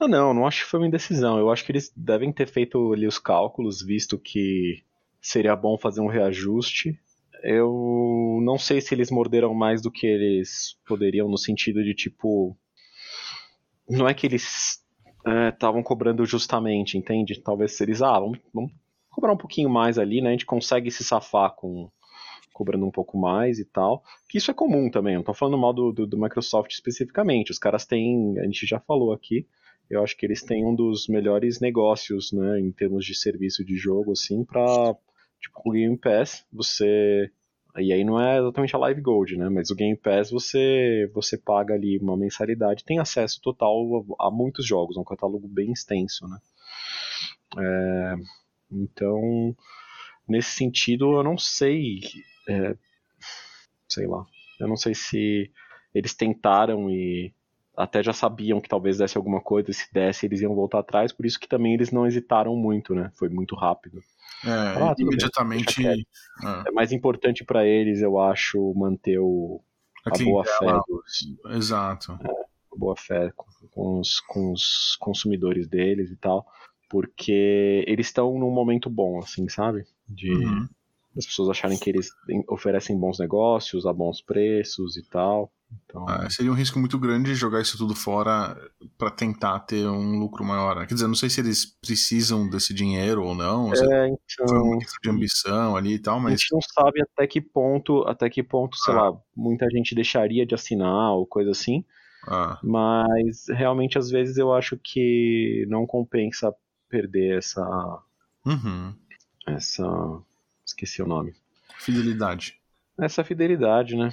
[0.00, 1.38] Ah, não, não acho que foi uma indecisão.
[1.38, 4.82] Eu acho que eles devem ter feito ali os cálculos, visto que
[5.24, 6.98] seria bom fazer um reajuste.
[7.42, 12.56] Eu não sei se eles morderam mais do que eles poderiam, no sentido de tipo.
[13.88, 14.82] Não é que eles
[15.52, 17.40] estavam cobrando justamente, entende?
[17.40, 18.72] Talvez eles, ah, vamos, vamos
[19.10, 20.28] cobrar um pouquinho mais ali, né?
[20.28, 21.90] A gente consegue se safar com
[22.52, 24.02] cobrando um pouco mais e tal.
[24.28, 27.50] Que isso é comum também, não tô falando mal do, do, do Microsoft especificamente.
[27.50, 29.46] Os caras têm, a gente já falou aqui,
[29.90, 33.76] eu acho que eles têm um dos melhores negócios, né, em termos de serviço de
[33.76, 34.96] jogo, assim, pra,
[35.44, 37.30] tipo, o Game Pass, você,
[37.76, 41.36] e aí não é exatamente a Live Gold, né, mas o Game Pass você, você
[41.36, 45.72] paga ali uma mensalidade, tem acesso total a, a muitos jogos, é um catálogo bem
[45.72, 46.38] extenso, né.
[47.56, 48.14] É,
[48.72, 49.54] então,
[50.26, 52.00] nesse sentido, eu não sei,
[52.48, 52.74] é,
[53.88, 54.26] sei lá,
[54.58, 55.50] eu não sei se
[55.94, 57.32] eles tentaram e
[57.76, 61.26] até já sabiam que talvez desse alguma coisa, se desse eles iam voltar atrás, por
[61.26, 63.10] isso que também eles não hesitaram muito, né?
[63.14, 64.00] Foi muito rápido.
[64.44, 65.86] É, Ah, imediatamente.
[65.86, 65.94] é,
[66.68, 69.60] É mais importante para eles, eu acho, manter o,
[70.04, 72.12] a a boa fé, clientela, dos, Exato.
[72.12, 76.46] a boa fé com, com os, com os consumidores deles e tal,
[76.90, 79.84] porque eles estão num momento bom, assim, sabe?
[80.08, 80.68] De Uhum.
[81.16, 85.50] as pessoas acharem que eles em- oferecem bons negócios a bons preços e tal.
[85.84, 88.56] Então, É, seria um risco muito grande jogar isso tudo fora
[88.98, 90.86] para tentar ter um lucro maior.
[90.86, 93.86] Quer dizer, não sei se eles precisam desse dinheiro ou não, é, foi
[94.44, 97.40] então, uma questão de ambição ali e tal, A mas gente não sabe até que
[97.40, 99.10] ponto, até que ponto, sei Ah.
[99.10, 101.84] lá, muita gente deixaria de assinar ou coisa assim,
[102.26, 106.52] ah, mas realmente às vezes eu acho que não compensa
[106.88, 108.02] perder essa
[108.46, 108.94] uhum.
[109.46, 109.84] essa
[110.66, 111.34] esqueci o nome.
[111.78, 112.58] fidelidade.
[112.98, 114.10] Essa fidelidade, né?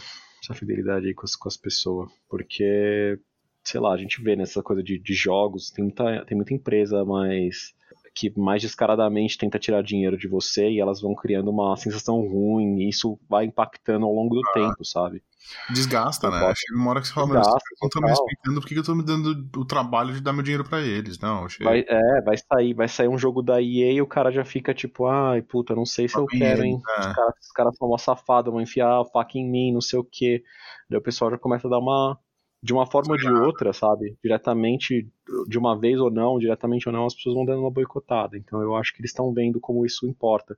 [0.51, 3.17] Essa fidelidade aí com as, com as pessoas, porque
[3.63, 7.05] sei lá, a gente vê nessa coisa de, de jogos, tem muita, tem muita empresa
[7.05, 7.73] mais
[8.13, 12.79] que mais descaradamente tenta tirar dinheiro de você e elas vão criando uma sensação ruim
[12.79, 15.23] e isso vai impactando ao longo do tempo, sabe?
[15.69, 16.53] Desgasta, né?
[16.55, 18.83] Chega uma hora que você fala, Desgasta, vocês não estão me respeitando, por que eu
[18.83, 21.19] tô me dando o trabalho de dar meu dinheiro pra eles?
[21.19, 21.69] Não, chega.
[21.69, 24.73] Vai, é, vai sair, vai sair um jogo da EA e o cara já fica
[24.73, 26.79] tipo, ai, puta, não sei se eu quero, hein?
[26.97, 26.99] é.
[26.99, 29.99] Os caras, os caras são uma safada, vão enfiar a faca em mim, não sei
[29.99, 30.43] o quê.
[30.89, 32.19] Daí o pessoal já começa a dar uma.
[32.63, 34.15] De uma forma ou de outra, sabe?
[34.23, 35.09] Diretamente,
[35.47, 38.37] de uma vez ou não, diretamente ou não, as pessoas vão dando uma boicotada.
[38.37, 40.55] Então eu acho que eles estão vendo como isso importa.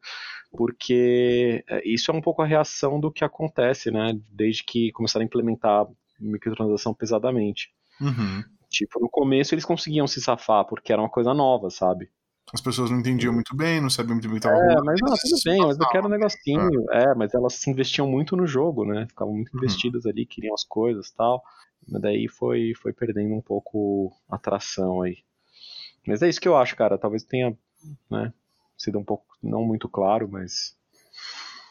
[0.52, 4.20] Porque é, isso é um pouco a reação do que acontece, né?
[4.30, 5.88] Desde que começaram a implementar
[6.20, 7.72] microtransação pesadamente.
[8.02, 8.44] Uhum.
[8.70, 12.10] Tipo, no começo eles conseguiam se safar porque era uma coisa nova, sabe?
[12.52, 15.00] As pessoas não entendiam muito bem, não sabiam muito bem o que estava É, mas
[15.02, 16.92] não, tudo bem, mas eu quero um negocinho.
[16.92, 19.06] É, mas elas se investiam muito no jogo, né?
[19.08, 19.60] Ficavam muito Uhum.
[19.60, 21.42] investidas ali, queriam as coisas e tal.
[21.88, 25.18] Mas daí foi, foi perdendo um pouco a atração aí.
[26.06, 26.98] Mas é isso que eu acho, cara.
[26.98, 27.58] Talvez tenha,
[28.10, 28.34] né,
[28.78, 30.76] sido um pouco, não muito claro, mas,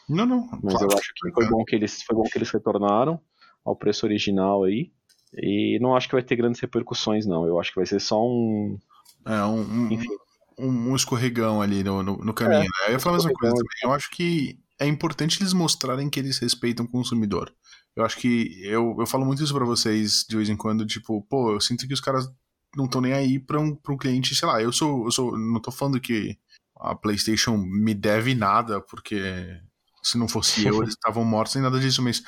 [0.09, 0.49] Não, não.
[0.61, 0.91] mas claro.
[0.91, 3.19] eu acho que foi bom que eles, foi bom que eles retornaram
[3.63, 4.91] ao preço original aí.
[5.35, 7.47] E não acho que vai ter grandes repercussões, não.
[7.47, 8.77] Eu acho que vai ser só um.
[9.25, 10.09] É, um, um, Enfim.
[10.57, 12.61] Um, escorregão ali no, no, no caminho.
[12.61, 12.87] né?
[12.87, 13.75] Eu ia falar a mesma coisa escorregão.
[13.79, 13.89] também.
[13.89, 17.53] Eu acho que é importante eles mostrarem que eles respeitam o consumidor.
[17.95, 21.21] Eu acho que eu, eu falo muito isso pra vocês de vez em quando, tipo,
[21.29, 22.27] pô, eu sinto que os caras
[22.75, 25.37] não estão nem aí pra um, pra um cliente, sei lá, eu sou, eu sou.
[25.37, 26.37] Não tô falando que
[26.75, 29.59] a PlayStation me deve nada, porque
[30.01, 32.23] se não fosse eu, eles estavam mortos nem nada disso, mas.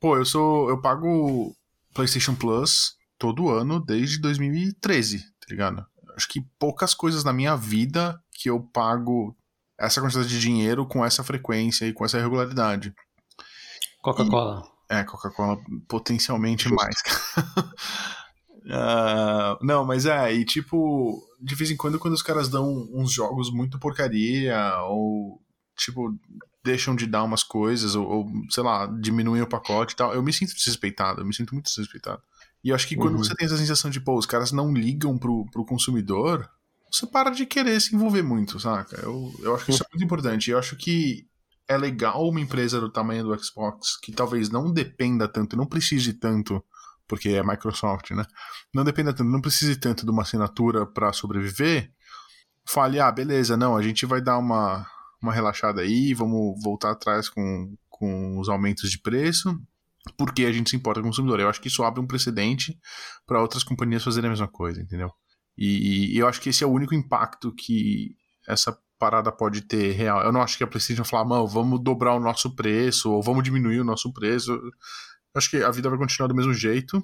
[0.00, 0.68] Pô, eu sou.
[0.68, 1.54] Eu pago
[1.94, 5.86] PlayStation Plus todo ano desde 2013, tá ligado?
[6.16, 9.36] Acho que poucas coisas na minha vida que eu pago
[9.78, 12.94] essa quantidade de dinheiro com essa frequência e com essa regularidade.
[14.00, 14.62] Coca-Cola.
[14.88, 16.96] É, Coca-Cola potencialmente mais.
[18.70, 23.12] Ah, não, mas é, e tipo, de vez em quando, quando os caras dão uns
[23.12, 25.42] jogos muito porcaria, ou
[25.76, 26.16] tipo,
[26.64, 30.22] deixam de dar umas coisas, ou, ou, sei lá, diminuem o pacote e tal, eu
[30.22, 32.22] me sinto desrespeitado, eu me sinto muito desrespeitado.
[32.64, 33.24] E eu acho que quando Uhum.
[33.24, 36.48] você tem essa sensação de, pô, os caras não ligam pro, pro consumidor,
[36.90, 38.96] você para de querer se envolver muito, saca?
[39.00, 40.50] Eu, eu acho que isso é muito importante.
[40.50, 41.26] Eu acho que
[41.66, 46.12] é legal uma empresa do tamanho do Xbox, que talvez não dependa tanto, não precise
[46.12, 46.62] tanto,
[47.08, 48.24] porque é Microsoft, né?
[48.74, 51.90] Não dependa tanto, não precise tanto de uma assinatura para sobreviver.
[52.68, 54.86] Fale, ah, beleza, não, a gente vai dar uma,
[55.20, 59.58] uma relaxada aí, vamos voltar atrás com, com os aumentos de preço,
[60.16, 61.40] porque a gente se importa com o consumidor.
[61.40, 62.78] Eu acho que isso abre um precedente
[63.26, 65.10] para outras companhias fazerem a mesma coisa, entendeu?
[65.56, 69.92] E, e eu acho que esse é o único impacto que essa parada pode ter
[69.92, 70.22] real.
[70.22, 73.42] Eu não acho que a PlayStation falar, mano, vamos dobrar o nosso preço, ou vamos
[73.42, 74.52] diminuir o nosso preço.
[74.52, 74.70] Eu
[75.34, 77.02] acho que a vida vai continuar do mesmo jeito.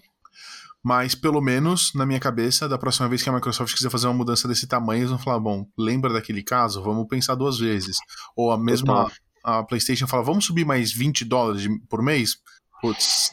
[0.83, 4.15] Mas, pelo menos, na minha cabeça, da próxima vez que a Microsoft quiser fazer uma
[4.15, 6.83] mudança desse tamanho, eles vão falar: bom, lembra daquele caso?
[6.83, 7.97] Vamos pensar duas vezes.
[8.37, 9.11] Ou a mesma.
[9.43, 12.37] A PlayStation fala: vamos subir mais 20 dólares por mês?
[12.81, 13.33] Putz,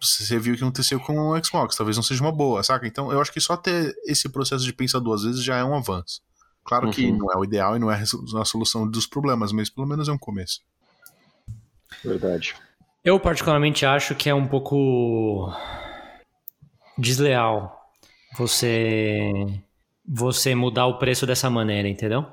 [0.00, 2.86] você viu o que aconteceu com o Xbox, talvez não seja uma boa, saca?
[2.86, 5.74] Então, eu acho que só ter esse processo de pensar duas vezes já é um
[5.76, 6.20] avanço.
[6.64, 7.18] Claro que Uhum.
[7.18, 8.02] não é o ideal e não é
[8.40, 10.60] a solução dos problemas, mas pelo menos é um começo.
[12.04, 12.54] Verdade.
[13.04, 15.52] Eu particularmente acho que é um pouco
[16.98, 17.80] desleal
[18.36, 19.32] você
[20.08, 22.24] você mudar o preço dessa maneira, entendeu?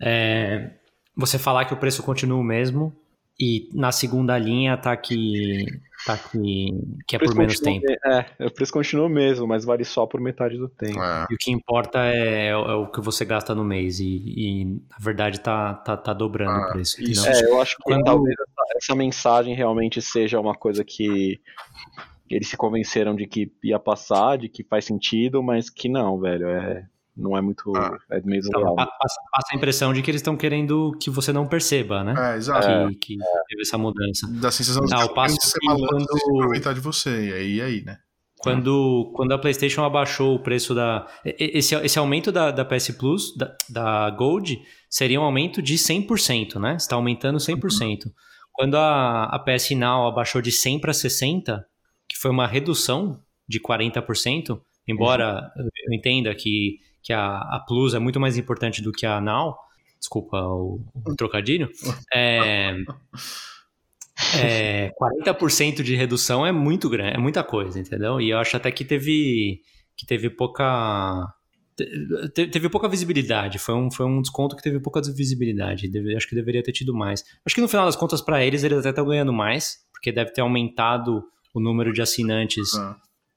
[0.00, 0.72] É,
[1.16, 2.92] você falar que o preço continua o mesmo
[3.44, 5.66] e na segunda linha tá que
[6.06, 6.68] tá que,
[7.06, 7.84] que é por menos tempo.
[7.86, 11.00] me- É, o preço continua o mesmo, mas vale só por metade do tempo.
[11.02, 14.64] É, E o que importa é, é o que você gasta no mês e, e,
[14.64, 17.02] na verdade tá, tá, tá dobrando Ah, o preço.
[17.02, 17.26] isso.
[17.28, 21.40] É, eu acho que Quando- talvez essa, essa mensagem realmente seja uma coisa que
[22.30, 26.48] eles se convenceram de que ia passar, de que faz sentido, mas que não, velho.
[26.48, 27.72] É, não é muito.
[27.76, 27.98] Ah.
[28.10, 31.46] É meio Então, passa, passa a impressão de que eles estão querendo que você não
[31.46, 32.34] perceba, né?
[32.34, 32.66] é exato.
[32.90, 33.16] que, que
[33.48, 34.26] teve essa mudança.
[34.40, 36.80] Dá a sensação de Ah, que passo eles ser que malandros quando- e aproveitar de
[36.80, 37.28] você.
[37.28, 37.98] E aí, e aí, né?
[38.42, 41.06] Quando, quando a PlayStation abaixou o preço da.
[41.24, 46.58] Esse, esse aumento da, da PS Plus, da, da Gold, seria um aumento de 100%,
[46.58, 46.74] né?
[46.74, 48.10] Está aumentando 100%.
[48.52, 51.64] Quando a, a PS Now abaixou de 100 para 60,
[52.08, 57.98] que foi uma redução de 40%, embora eu entenda que, que a, a Plus é
[57.98, 59.56] muito mais importante do que a Now,
[59.98, 61.68] desculpa o, o trocadilho,
[62.14, 62.74] é,
[64.34, 68.20] é, 40% de redução é muito grande, é muita coisa, entendeu?
[68.20, 69.60] E eu acho até que teve
[69.96, 71.26] que teve pouca
[72.34, 76.28] te- teve pouca visibilidade, foi um, foi um desconto que teve pouca visibilidade, Deve- acho
[76.28, 77.24] que deveria ter tido mais.
[77.44, 80.32] Acho que no final das contas para eles eles até estão ganhando mais, porque deve
[80.32, 81.22] ter aumentado
[81.54, 82.96] o número de assinantes Ah.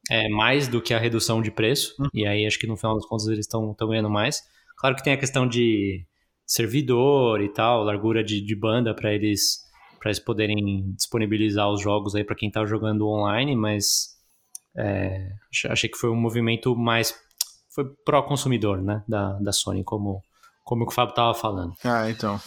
[0.10, 2.08] É, mais do que a redução de preço, Uhum.
[2.14, 4.42] e aí acho que no final das contas eles estão ganhando mais.
[4.78, 6.06] Claro que tem a questão de
[6.46, 9.64] servidor e tal, largura de, de banda para eles
[10.00, 14.10] para eles poderem disponibilizar os jogos aí para quem tá jogando online, mas
[14.78, 17.16] é, ach- achei que foi um movimento mais
[17.74, 20.22] foi pró consumidor, né, da, da Sony, como
[20.64, 21.74] como o Fábio tava falando.
[21.84, 22.40] Ah, então.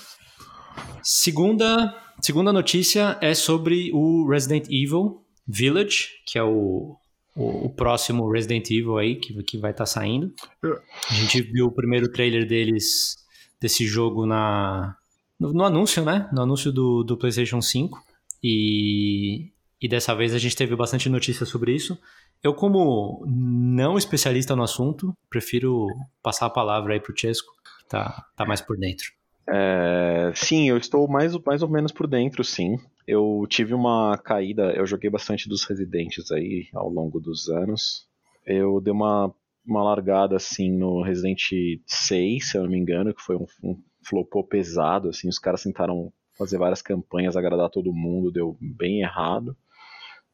[1.03, 6.97] Segunda, segunda notícia é sobre o Resident Evil Village, que é o,
[7.39, 10.33] o, o próximo Resident Evil aí que, que vai estar saindo.
[10.63, 10.79] Eu-
[11.11, 13.17] A gente viu o primeiro trailer deles
[13.61, 14.97] desse jogo na
[15.39, 16.29] no, no anúncio, né?
[16.33, 18.03] No anúncio do, do PlayStation 5
[18.43, 21.99] e, e dessa vez a gente teve bastante notícia sobre isso.
[22.43, 25.87] Eu, como não especialista no assunto, prefiro
[26.23, 27.53] passar a palavra aí pro Chesco
[27.89, 29.07] tá, tá mais por dentro.
[29.49, 32.77] É, sim, eu estou mais, mais ou menos por dentro, sim.
[33.09, 38.07] Eu tive uma caída, eu joguei bastante dos Residentes aí ao longo dos anos.
[38.45, 41.41] Eu dei uma, uma largada assim no Resident
[41.87, 45.63] 6, se eu não me engano, que foi um, um flopou pesado, assim, os caras
[45.63, 49.57] tentaram fazer várias campanhas, agradar todo mundo, deu bem errado.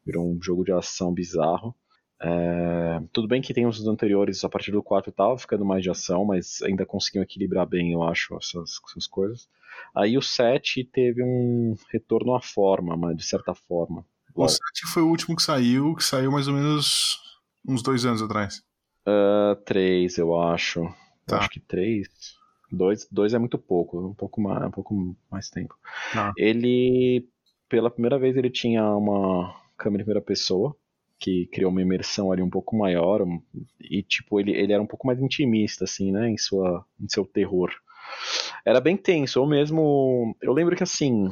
[0.05, 1.73] Virou um jogo de ação bizarro.
[2.21, 5.89] É, tudo bem que tem os anteriores, a partir do 4 tava ficando mais de
[5.89, 9.49] ação, mas ainda conseguiam equilibrar bem, eu acho, essas, essas coisas.
[9.93, 14.05] Aí o 7 teve um retorno à forma, mas de certa forma.
[14.33, 14.61] O 7
[14.93, 17.19] foi o último que saiu, que saiu mais ou menos
[17.67, 18.63] uns dois anos atrás.
[19.07, 20.83] Uh, três, eu acho.
[21.25, 21.35] Tá.
[21.35, 22.07] Eu acho que três.
[22.71, 25.77] Dois, dois é muito pouco, um pouco mais, um pouco mais tempo.
[26.11, 26.33] Tá.
[26.37, 27.27] Ele,
[27.69, 30.75] pela primeira vez, ele tinha uma câmera em primeira pessoa,
[31.19, 33.25] que criou uma imersão ali um pouco maior
[33.79, 37.25] e tipo ele, ele era um pouco mais intimista assim, né, em sua em seu
[37.25, 37.71] terror.
[38.65, 41.29] Era bem tenso, eu mesmo, eu lembro que assim,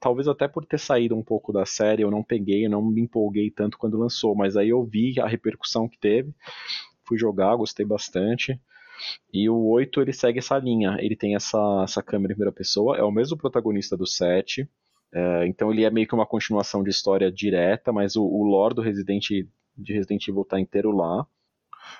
[0.00, 3.02] talvez até por ter saído um pouco da série, eu não peguei, eu não me
[3.02, 6.32] empolguei tanto quando lançou, mas aí eu vi a repercussão que teve,
[7.04, 8.60] fui jogar, gostei bastante.
[9.32, 12.96] E o 8 ele segue essa linha, ele tem essa, essa câmera em primeira pessoa,
[12.96, 14.68] é o mesmo protagonista do 7,
[15.16, 18.74] é, então ele é meio que uma continuação de história direta, mas o, o lore
[18.74, 19.28] do Resident,
[19.74, 21.26] de Resident Evil tá inteiro lá.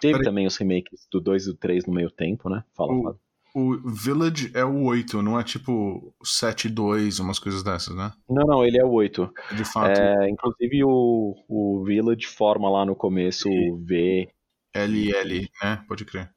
[0.03, 2.63] Teve também os remakes do 2 e do 3 no meio tempo, né?
[2.77, 3.21] Fala, o, Fábio.
[3.55, 8.13] O Village é o 8, não é tipo 7 2, umas coisas dessas, né?
[8.29, 9.33] Não, não, ele é o 8.
[9.57, 9.99] De fato.
[9.99, 14.29] É, inclusive o, o Village forma lá no começo o V.
[14.75, 15.83] LL, né?
[15.89, 16.31] Pode crer.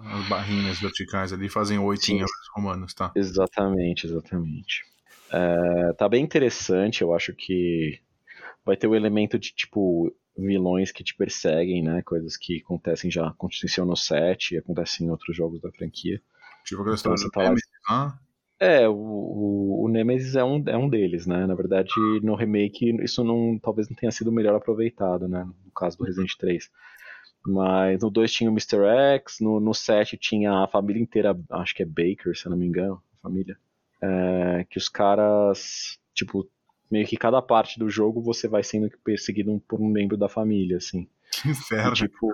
[0.00, 2.24] As barrinhas verticais ali fazem 8 em
[2.56, 3.12] romanos, tá?
[3.14, 4.90] Exatamente, exatamente.
[5.32, 7.98] É, tá bem interessante, eu acho que
[8.64, 12.02] vai ter o elemento de tipo vilões que te perseguem, né?
[12.02, 16.20] Coisas que acontecem já, aconteciam no set e acontecem em outros jogos da franquia.
[16.64, 18.18] Tipo aquela então, história do tá Nemesis, né?
[18.60, 21.46] É, o, o, o, Nemesis é um, é um deles, né?
[21.46, 21.90] Na verdade,
[22.22, 25.44] no remake, isso não talvez não tenha sido melhor aproveitado, né?
[25.64, 26.70] No caso do Resident 3.
[27.44, 28.84] Mas no 2 tinha o Mr.
[29.16, 32.56] X, no, no 7 tinha a família inteira, acho que é Baker, se eu não
[32.56, 33.58] me engano, a família.
[34.02, 36.48] É, que os caras, tipo,
[36.90, 40.78] meio que cada parte do jogo você vai sendo perseguido por um membro da família,
[40.78, 41.08] assim.
[41.30, 41.92] Que inferno.
[41.92, 42.32] E, tipo,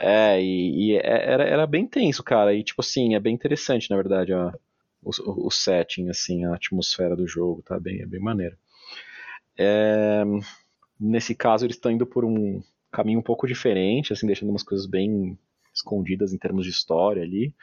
[0.00, 2.54] é, e, e, é, era, era bem tenso, cara.
[2.54, 4.54] E, tipo assim, é bem interessante, na verdade, a,
[5.02, 8.56] o, o setting, assim, a atmosfera do jogo, tá bem, é bem maneiro.
[9.56, 10.22] É,
[10.98, 14.86] nesse caso, eles estão indo por um caminho um pouco diferente, assim, deixando umas coisas
[14.86, 15.36] bem
[15.74, 17.54] escondidas em termos de história ali.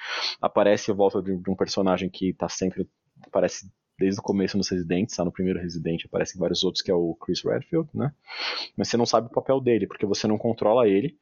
[0.41, 2.87] Aparece a volta de, de um personagem que tá sempre
[3.23, 6.93] aparece desde o começo nos Residentes, tá no primeiro Resident, aparecem vários outros, que é
[6.93, 8.13] o Chris Redfield, né?
[8.75, 11.17] Mas você não sabe o papel dele, porque você não controla ele.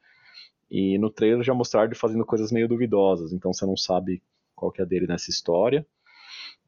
[0.70, 4.22] E no trailer já mostraram ele fazendo coisas meio duvidosas, então você não sabe
[4.56, 5.86] qual que é dele nessa história.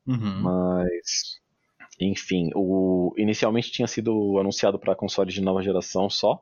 [0.06, 0.42] Uhum.
[0.42, 1.40] Mas,
[1.98, 6.40] enfim, o inicialmente tinha sido anunciado para consoles de nova geração só.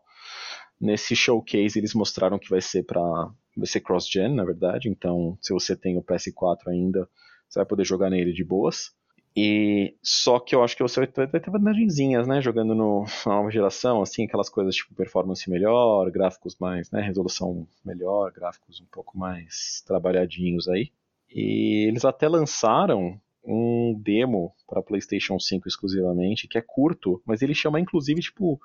[0.78, 3.00] Nesse showcase eles mostraram que vai ser para
[3.56, 4.88] vai ser cross-gen, na verdade.
[4.88, 7.08] Então, se você tem o PS4 ainda,
[7.48, 8.92] você vai poder jogar nele de boas.
[9.36, 12.40] E só que eu acho que você vai ter vantagenzinhas, né?
[12.40, 17.00] Jogando no, na nova geração, assim, aquelas coisas tipo performance melhor, gráficos mais, né?
[17.02, 20.92] Resolução melhor, gráficos um pouco mais trabalhadinhos aí.
[21.28, 27.54] E eles até lançaram um demo para PlayStation 5 exclusivamente, que é curto, mas ele
[27.54, 28.60] chama inclusive tipo.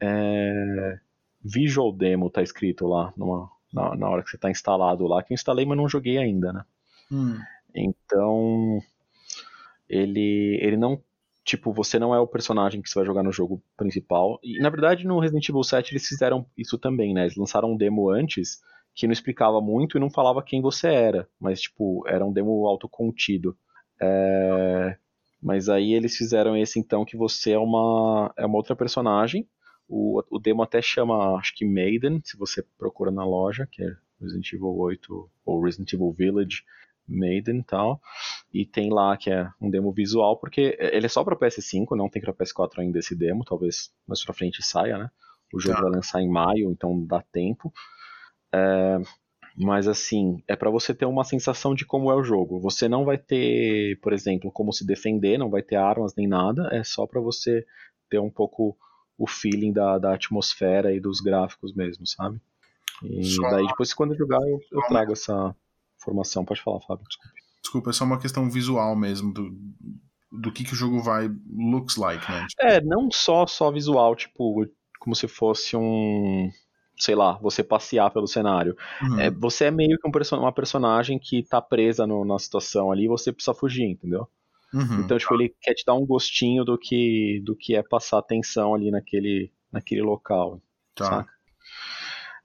[0.00, 0.98] É,
[1.44, 5.32] Visual Demo tá escrito lá numa, na, na hora que você tá instalado lá, que
[5.32, 6.64] eu instalei, mas não joguei ainda, né?
[7.10, 7.38] Hum.
[7.74, 8.80] Então,
[9.88, 11.02] ele, ele não.
[11.44, 14.38] Tipo, você não é o personagem que você vai jogar no jogo principal.
[14.42, 17.22] E, na verdade, no Resident Evil 7 eles fizeram isso também, né?
[17.22, 18.60] Eles lançaram um demo antes
[18.94, 21.28] que não explicava muito e não falava quem você era.
[21.40, 23.56] Mas, tipo, era um demo autocontido.
[24.00, 24.96] É...
[25.42, 29.48] Mas aí eles fizeram esse, então, que você é uma, é uma outra personagem.
[29.88, 33.96] O, o demo até chama, acho que Maiden, se você procura na loja, que é
[34.20, 36.64] Resident Evil 8 ou Resident Evil Village.
[37.12, 38.00] Maiden e tal.
[38.52, 42.08] E tem lá que é um demo visual, porque ele é só para PS5, não
[42.08, 45.10] tem para PS4 ainda esse demo, talvez mais pra frente saia, né?
[45.52, 45.82] O jogo tá.
[45.82, 47.72] vai lançar em maio, então dá tempo.
[48.54, 48.98] É,
[49.56, 52.58] mas assim, é para você ter uma sensação de como é o jogo.
[52.60, 56.68] Você não vai ter, por exemplo, como se defender, não vai ter armas nem nada,
[56.72, 57.64] é só para você
[58.08, 58.76] ter um pouco
[59.18, 62.40] o feeling da, da atmosfera e dos gráficos mesmo, sabe?
[63.02, 63.50] E só...
[63.50, 65.54] daí depois quando eu jogar eu, eu trago essa,
[66.02, 66.44] informação.
[66.44, 67.40] Pode falar, Fábio, desculpe.
[67.62, 69.56] Desculpa, é só uma questão visual mesmo, do,
[70.30, 72.46] do que, que o jogo vai looks like, né?
[72.48, 72.62] Tipo...
[72.62, 74.66] É, não só, só visual, tipo,
[74.98, 76.50] como se fosse um
[76.98, 78.76] sei lá, você passear pelo cenário.
[79.00, 79.18] Uhum.
[79.18, 82.92] É, você é meio que um perso uma personagem que tá presa no, na situação
[82.92, 84.28] ali e você precisa fugir, entendeu?
[84.72, 85.00] Uhum.
[85.00, 88.74] Então, tipo, ele quer te dar um gostinho do que, do que é passar atenção
[88.74, 90.60] ali naquele, naquele local.
[90.94, 91.04] Tá.
[91.06, 91.32] saca?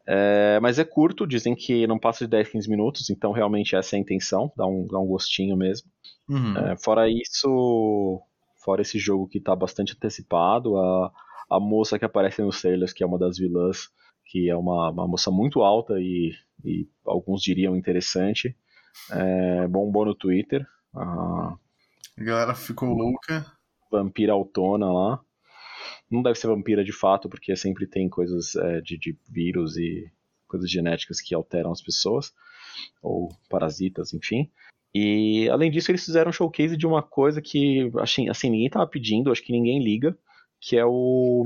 [0.08, 3.96] É, mas é curto, dizem que não passa de 10, 15 minutos, então realmente essa
[3.96, 5.90] é a intenção, dá um, dá um gostinho mesmo.
[6.30, 6.58] Uhum.
[6.58, 8.22] É, fora isso,
[8.64, 11.12] fora esse jogo que tá bastante antecipado, a,
[11.50, 13.90] a moça que aparece nos trailers, que é uma das vilãs,
[14.26, 16.32] que é uma, uma moça muito alta e,
[16.64, 18.56] e alguns diriam interessante,
[19.12, 21.58] é, bombou no Twitter, a
[22.18, 23.46] A galera ficou louca.
[23.92, 25.22] vampira autona lá.
[26.10, 30.10] Não deve ser vampira de fato, porque sempre tem coisas é, de, de vírus e
[30.48, 32.34] coisas genéticas que alteram as pessoas,
[33.02, 34.50] ou parasitas, enfim.
[34.96, 38.88] E além disso, eles fizeram um showcase de uma coisa que assim, assim ninguém tava
[38.88, 40.18] pedindo, acho que ninguém liga,
[40.60, 41.46] que é o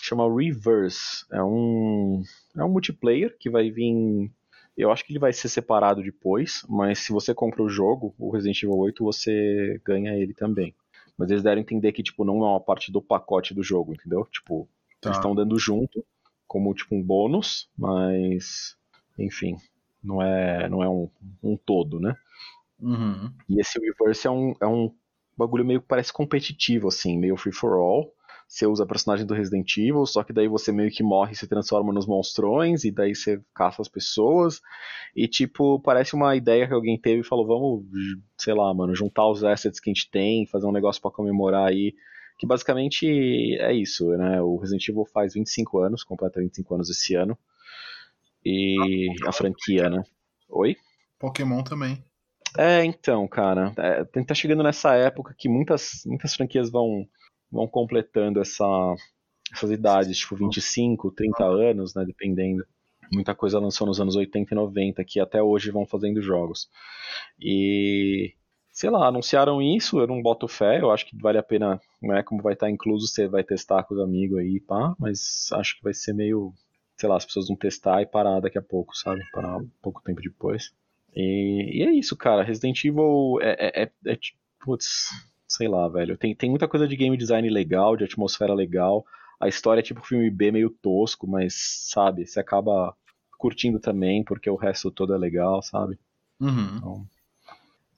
[0.00, 1.24] chama Reverse.
[1.30, 2.22] É um
[2.56, 4.30] é um multiplayer que vai vir
[4.76, 8.30] eu acho que ele vai ser separado depois, mas se você compra o jogo, o
[8.30, 10.74] Resident Evil 8, você ganha ele também.
[11.20, 13.92] Mas eles deram a entender que, tipo, não é uma parte do pacote do jogo,
[13.92, 14.24] entendeu?
[14.32, 14.66] Tipo,
[15.02, 15.10] Tá.
[15.10, 16.02] eles estão dando junto,
[16.48, 18.74] como, tipo, um bônus, mas,
[19.18, 19.56] enfim,
[20.02, 21.10] não é, não é um,
[21.42, 22.16] um todo, né?
[22.80, 23.30] Uhum.
[23.50, 24.90] E esse Reverse é um, é um
[25.36, 28.14] bagulho meio que parece competitivo, assim, meio free for all.
[28.50, 31.36] Você usa a personagem do Resident Evil, só que daí você meio que morre e
[31.36, 34.60] se transforma nos monstrões, e daí você caça as pessoas.
[35.14, 37.84] E, tipo, parece uma ideia que alguém teve e falou: vamos,
[38.36, 41.68] sei lá, mano, juntar os assets que a gente tem, fazer um negócio pra comemorar
[41.68, 41.94] aí.
[42.36, 43.06] Que basicamente
[43.60, 44.42] é isso, né?
[44.42, 47.38] O Resident Evil faz 25 anos, completa 25 anos esse ano.
[48.44, 50.02] E a franquia, né?
[50.48, 50.76] Oi?
[51.20, 52.02] Pokémon também.
[52.58, 57.06] É, então, cara, é, tem- tá chegando nessa época que muitas, muitas franquias vão,
[57.50, 58.94] vão completando essa,
[59.52, 62.64] essas idades, tipo 25, 30 anos, né, dependendo.
[63.12, 66.68] Muita coisa lançou nos anos 80 e 90, que até hoje vão fazendo jogos.
[67.40, 68.34] E,
[68.72, 72.22] sei lá, anunciaram isso, eu não boto fé, eu acho que vale a pena, né,
[72.22, 75.82] como vai estar incluso, você vai testar com os amigos aí, pá, mas acho que
[75.82, 76.52] vai ser meio,
[76.96, 79.22] sei lá, as pessoas vão testar e parar daqui a pouco, sabe?
[79.32, 80.72] Parar um pouco tempo depois.
[81.14, 82.44] E, e é isso, cara.
[82.44, 84.18] Resident Evil é, é, é, é
[84.60, 85.08] putz,
[85.50, 86.16] sei lá, velho.
[86.16, 89.04] Tem, tem muita coisa de game design legal, de atmosfera legal.
[89.40, 91.54] A história é tipo filme B meio tosco, mas,
[91.90, 92.94] sabe, você acaba
[93.36, 95.98] curtindo também, porque o resto todo é legal, sabe?
[96.40, 97.04] Uhum.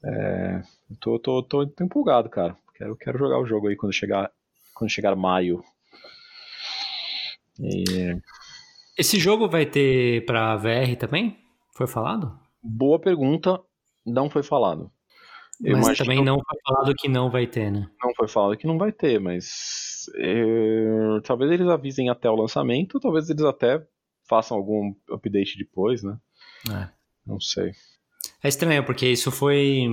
[0.03, 2.57] Eu tô, tô, tô, tô empolgado, cara.
[2.75, 4.31] Quero, quero jogar o jogo aí quando chegar,
[4.75, 5.63] quando chegar maio.
[7.61, 8.17] E-
[8.97, 11.39] Esse jogo vai ter pra VR também?
[11.75, 12.41] Foi falado?
[12.65, 13.61] boa pergunta,
[14.07, 14.91] não foi falado.
[15.65, 17.89] Eu Mas imagino- também não foi falado que não vai ter, né?
[18.03, 22.99] Não foi falado que não vai ter, mas é, talvez eles avisem até o lançamento,
[22.99, 23.81] talvez eles até
[24.29, 26.17] façam algum update depois, né?
[26.69, 26.89] É.
[27.25, 27.73] Não sei.
[28.43, 29.87] É estranho, porque isso foi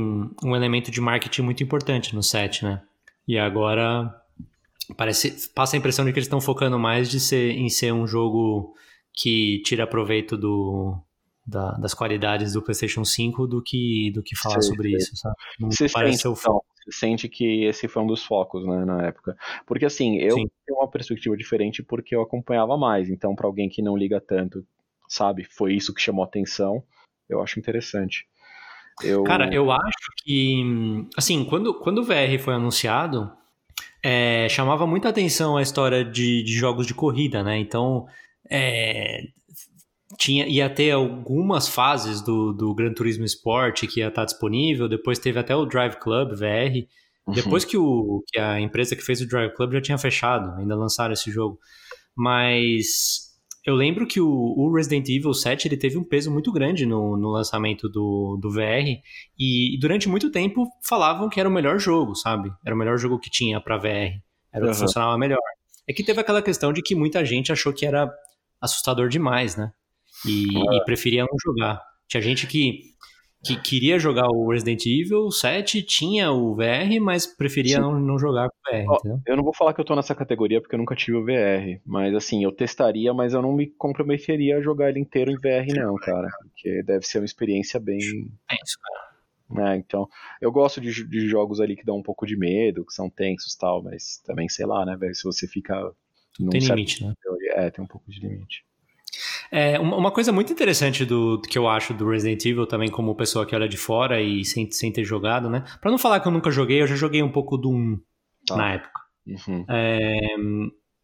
[0.43, 2.81] um elemento de marketing muito importante no set, né?
[3.27, 4.11] E agora
[4.97, 8.07] parece, passa a impressão de que eles estão focando mais de ser, em ser um
[8.07, 8.73] jogo
[9.13, 10.97] que tira proveito do,
[11.49, 14.97] da- das qualidades do PlayStation 5 do que, do que falar Sei, sobre sei.
[14.97, 15.35] isso, sabe?
[15.59, 19.07] Não Você parece sente, então, você sente que esse foi um dos focos, né, na
[19.07, 19.35] época.
[19.65, 20.47] Porque assim, eu Sim.
[20.65, 24.65] tenho uma perspectiva diferente porque eu acompanhava mais, então pra alguém que não liga tanto,
[25.07, 26.83] sabe, foi isso que chamou a atenção,
[27.27, 28.27] eu acho interessante.
[29.03, 29.23] Eu...
[29.23, 30.61] Cara, eu acho que,
[31.17, 33.31] assim, quando, quando o VR foi anunciado,
[34.03, 37.57] é, chamava muita atenção a história de, de jogos de corrida, né?
[37.57, 38.07] Então,
[38.49, 39.27] é,
[40.19, 45.17] tinha, ia ter algumas fases do, do Gran Turismo Sport que ia estar disponível, depois
[45.17, 46.85] teve até o Drive Club VR,
[47.27, 47.33] Uhum.
[47.35, 50.75] depois que, o, que a empresa que fez o Drive Club já tinha fechado, ainda
[50.75, 51.59] lançaram esse jogo.
[52.15, 53.29] Mas
[53.65, 57.15] eu lembro que o, o Resident Evil 7 ele teve um peso muito grande no,
[57.15, 58.99] no lançamento do, do VR.
[59.37, 62.51] E, e durante muito tempo falavam que era o melhor jogo, sabe?
[62.65, 64.19] Era o melhor jogo que tinha pra VR.
[64.51, 64.73] Era o que Aham.
[64.73, 65.39] funcionava melhor.
[65.87, 68.11] É que teve aquela questão de que muita gente achou que era
[68.59, 69.71] assustador demais, né?
[70.25, 71.81] E, e preferia não jogar.
[72.07, 72.81] Tinha gente que,
[73.43, 77.81] que queria jogar o Resident Evil 7, tinha o VR, mas preferia Sim.
[77.81, 79.19] não, não jogar com o VR, Ó?
[79.25, 81.79] Eu não vou falar que eu tô nessa categoria porque eu nunca tive o VR,
[81.85, 85.73] mas assim, eu testaria, mas eu não me comprometeria a jogar ele inteiro em VR
[85.73, 87.99] não, cara, porque deve ser uma experiência bem,
[88.51, 89.63] É isso, cara.
[89.63, 90.07] né, então,
[90.41, 93.53] eu gosto de, de jogos ali que dão um pouco de medo, que são tensos
[93.53, 95.91] e tal, mas também, sei lá, né, velho, se você fica
[96.39, 97.13] num Tem certo limite, né?
[97.53, 98.63] é, tem um pouco de limite.
[99.51, 103.45] É, uma coisa muito interessante do que eu acho do Resident Evil também como pessoa
[103.45, 105.63] que olha de fora e sem, sem ter jogado, né?
[105.81, 107.99] Pra não falar que eu nunca joguei, eu já joguei um pouco do 1
[108.49, 108.57] Tá.
[108.57, 109.01] na época.
[109.27, 109.65] Uhum.
[109.69, 110.35] É,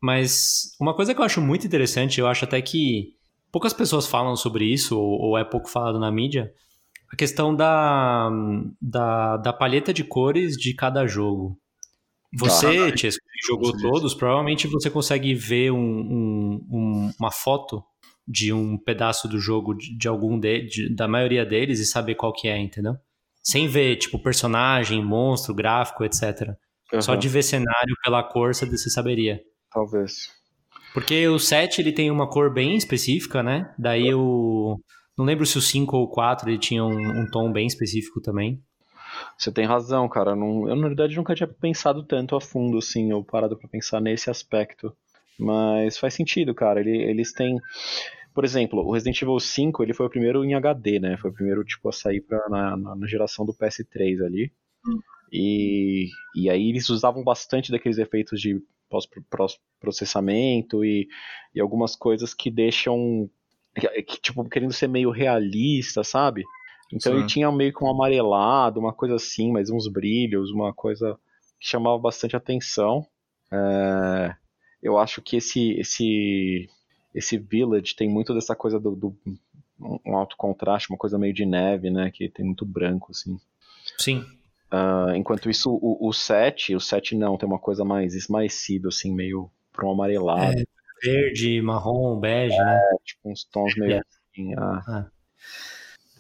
[0.02, 3.14] mas uma coisa que eu acho muito interessante, eu acho até que
[3.52, 6.52] poucas pessoas falam sobre isso, ou, ou, é pouco falado na mídia,
[7.12, 8.30] a questão da,
[8.82, 11.58] da, da palheta de cores de cada jogo.
[12.38, 17.82] Você, ah, Chesco, que jogou todos, provavelmente você consegue ver um, um, um, uma foto
[18.28, 22.16] de um pedaço do jogo de, de algum de, de, da maioria deles e saber
[22.16, 22.96] qual que é, entendeu?
[23.44, 26.56] Sem ver, tipo, personagem, monstro, gráfico, etc.
[26.92, 27.02] Uhum.
[27.02, 29.42] Só de ver cenário pela cor você saberia.
[29.72, 30.30] Talvez.
[30.94, 33.74] Porque o 7 ele tem uma cor bem específica, né?
[33.78, 34.80] Daí o.
[35.18, 38.22] Não lembro se o 5 ou o 4 ele tinha um, um tom bem específico
[38.22, 38.62] também.
[39.38, 40.36] Você tem razão, cara.
[40.36, 44.02] Não, eu, na verdade, nunca tinha pensado tanto a fundo, assim, ou parado para pensar
[44.02, 44.96] nesse aspecto.
[45.40, 46.80] Mas faz sentido, cara.
[46.80, 47.60] Ele, eles têm.
[48.34, 51.18] Por exemplo, o Resident Evil 5 ele foi o primeiro em HD, né?
[51.18, 54.52] Foi o primeiro tipo, a sair pra, na, na, na geração do PS3 ali.
[54.86, 55.00] Hum.
[55.32, 58.62] E, e aí eles usavam bastante daqueles efeitos de
[59.30, 61.08] pós-processamento e,
[61.54, 63.30] e algumas coisas que deixam.
[63.74, 66.44] Que, tipo, querendo ser meio realista, sabe?
[66.94, 67.20] Então Sim.
[67.20, 71.18] ele tinha meio que um amarelado, uma coisa assim, mas uns brilhos, uma coisa
[71.60, 73.06] que chamava bastante atenção.
[73.52, 74.36] É,
[74.86, 76.70] eu acho que esse, esse,
[77.14, 79.18] esse Village tem muito dessa coisa do, do,
[79.80, 82.12] um alto contraste, uma coisa meio de neve, né?
[82.12, 83.40] Que tem muito branco, assim.
[83.98, 84.20] Sim.
[84.72, 89.12] Uh, enquanto isso, o, o 7, o 7 não, tem uma coisa mais esmaecida, assim,
[89.12, 90.60] meio para um amarelado.
[90.60, 90.64] É,
[91.04, 92.74] verde, marrom, bege, né?
[92.74, 92.98] é, né?
[93.04, 94.02] Tipo uns tons meio é.
[94.02, 94.54] assim.
[94.56, 94.84] Ah.
[94.88, 95.06] ah.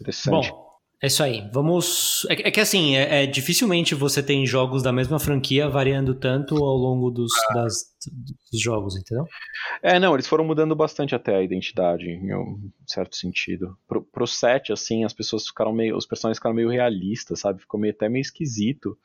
[0.01, 0.49] Interessante.
[0.49, 0.64] Bom,
[1.06, 1.47] é isso aí.
[1.53, 2.26] Vamos.
[2.30, 6.56] É, é que assim, é, é, dificilmente você tem jogos da mesma franquia variando tanto
[6.56, 7.53] ao longo dos, ah.
[7.53, 7.76] das,
[8.51, 9.26] dos jogos, entendeu?
[9.84, 13.78] É, não, eles foram mudando bastante até a identidade, em um certo sentido.
[13.88, 15.95] Pro, pro set, assim, as pessoas ficaram meio.
[15.95, 17.62] Os personagens ficaram meio realistas, sabe?
[17.62, 18.97] Ficou meio, até meio esquisito.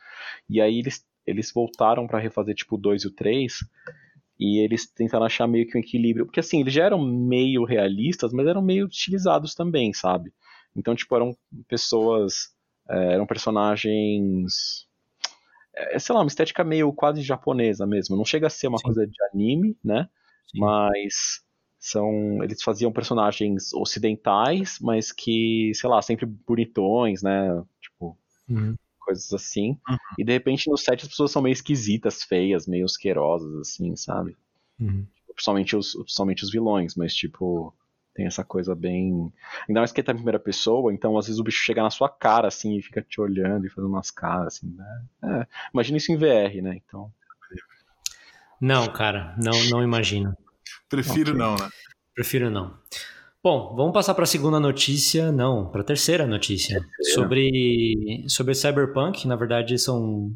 [0.49, 3.59] E aí eles, eles voltaram para refazer, tipo, o 2 e o 3.
[4.39, 6.25] E eles tentaram achar meio que um equilíbrio.
[6.25, 10.33] Porque assim, eles já eram meio realistas, mas eram meio utilizados também, sabe?
[10.77, 11.37] Então, tipo, eram
[11.69, 12.55] pessoas,
[12.89, 14.87] é, eram personagens,
[15.75, 18.17] é, sei lá, uma estética meio quase japonesa mesmo.
[18.17, 18.85] Não chega a ser uma Sim.
[18.85, 20.09] coisa de anime, né?
[20.51, 20.61] Sim.
[20.61, 21.45] Mas
[21.79, 27.63] são, eles faziam personagens ocidentais, mas que, sei lá, sempre bonitões, né?
[27.81, 28.17] Tipo,
[28.49, 28.75] uhum.
[28.99, 29.79] coisas assim.
[29.89, 29.97] Uhum.
[30.19, 34.37] E de repente no set as pessoas são meio esquisitas, feias, meio asquerosas, assim, sabe?
[34.79, 35.07] Uhum.
[35.35, 37.75] Principalmente os, principalmente os vilões, mas tipo
[38.15, 39.33] tem essa coisa bem.
[39.69, 42.09] Ainda mais que tá em primeira pessoa, então às vezes o bicho chega na sua
[42.09, 45.03] cara, assim, e fica te olhando e fazendo umas caras, assim, né?
[45.25, 46.81] É, imagina isso em VR, né?
[46.85, 47.13] Então.
[48.61, 50.37] Não, cara, não, não imagino.
[50.89, 51.43] Prefiro okay.
[51.43, 51.69] não, né?
[52.15, 52.79] Prefiro não.
[53.43, 57.15] Bom, vamos passar para a segunda notícia, não, para a terceira notícia, terceira.
[57.15, 59.27] sobre sobre Cyberpunk.
[59.27, 60.31] Na verdade, são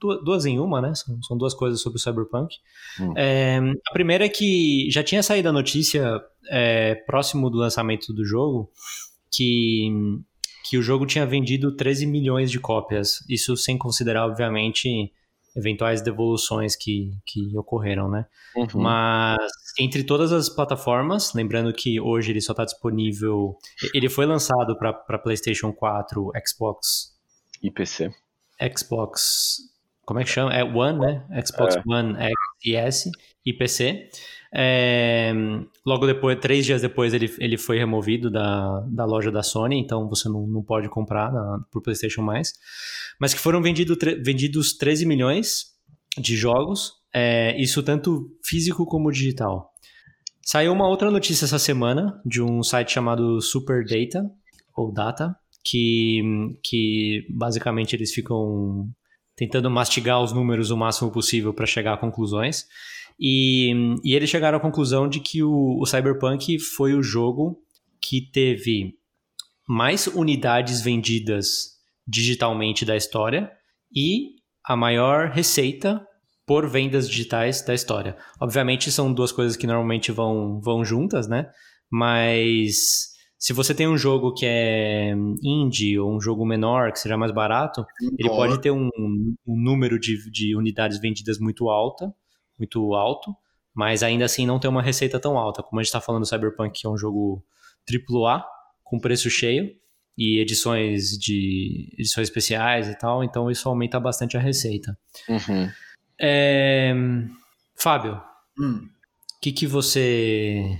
[0.00, 0.94] duas em uma, né?
[0.94, 2.56] São, são duas coisas sobre o Cyberpunk.
[3.00, 3.14] Hum.
[3.16, 6.20] É, a primeira é que já tinha saído a notícia
[6.50, 8.70] é, próximo do lançamento do jogo
[9.32, 9.88] que,
[10.68, 13.24] que o jogo tinha vendido 13 milhões de cópias.
[13.28, 15.12] Isso sem considerar, obviamente,
[15.56, 18.26] eventuais devoluções que, que ocorreram, né?
[18.56, 18.82] Uhum.
[18.82, 19.38] Mas
[19.78, 23.56] entre todas as plataformas, lembrando que hoje ele só está disponível.
[23.94, 27.16] Ele foi lançado para PlayStation 4, Xbox
[27.62, 28.10] e PC.
[28.76, 29.56] Xbox
[30.04, 30.52] como é que chama?
[30.52, 31.24] É One, né?
[31.44, 31.82] Xbox é.
[31.86, 32.32] One X
[32.64, 33.10] e S
[33.44, 34.08] e PC.
[34.52, 35.32] É,
[35.86, 40.08] logo depois, três dias depois, ele, ele foi removido da, da loja da Sony, então
[40.08, 42.54] você não, não pode comprar na, pro PlayStation mais.
[43.20, 45.66] Mas que foram vendido, vendidos 13 milhões
[46.18, 49.70] de jogos, é, isso tanto físico como digital.
[50.42, 54.28] Saiu uma outra notícia essa semana de um site chamado Super Data,
[54.76, 56.22] ou Data, que,
[56.64, 58.88] que basicamente eles ficam
[59.40, 62.66] tentando mastigar os números o máximo possível para chegar a conclusões.
[63.18, 63.72] E,
[64.04, 67.58] e, eles chegaram à conclusão de que o, o Cyberpunk foi o jogo
[68.02, 68.98] que teve
[69.66, 73.50] mais unidades vendidas digitalmente da história
[73.96, 76.06] e a maior receita
[76.46, 78.18] por vendas digitais da história.
[78.38, 81.48] Obviamente são duas coisas que normalmente vão, vão juntas, né?
[81.90, 87.16] Mas se você tem um jogo que é indie ou um jogo menor, que seja
[87.16, 87.86] mais barato,
[88.18, 92.14] ele pode ter um, um número de, de unidades vendidas muito alta,
[92.58, 93.34] muito alto,
[93.74, 95.62] mas ainda assim não tem uma receita tão alta.
[95.62, 97.42] Como a gente está falando do Cyberpunk, que é um jogo
[97.88, 98.44] AAA,
[98.84, 99.74] com preço cheio,
[100.18, 104.98] e edições de edições especiais e tal, então isso aumenta bastante a receita.
[105.26, 105.70] Uhum.
[106.20, 106.92] É...
[107.74, 108.20] Fábio,
[108.58, 108.86] o hum.
[109.40, 110.78] que, que você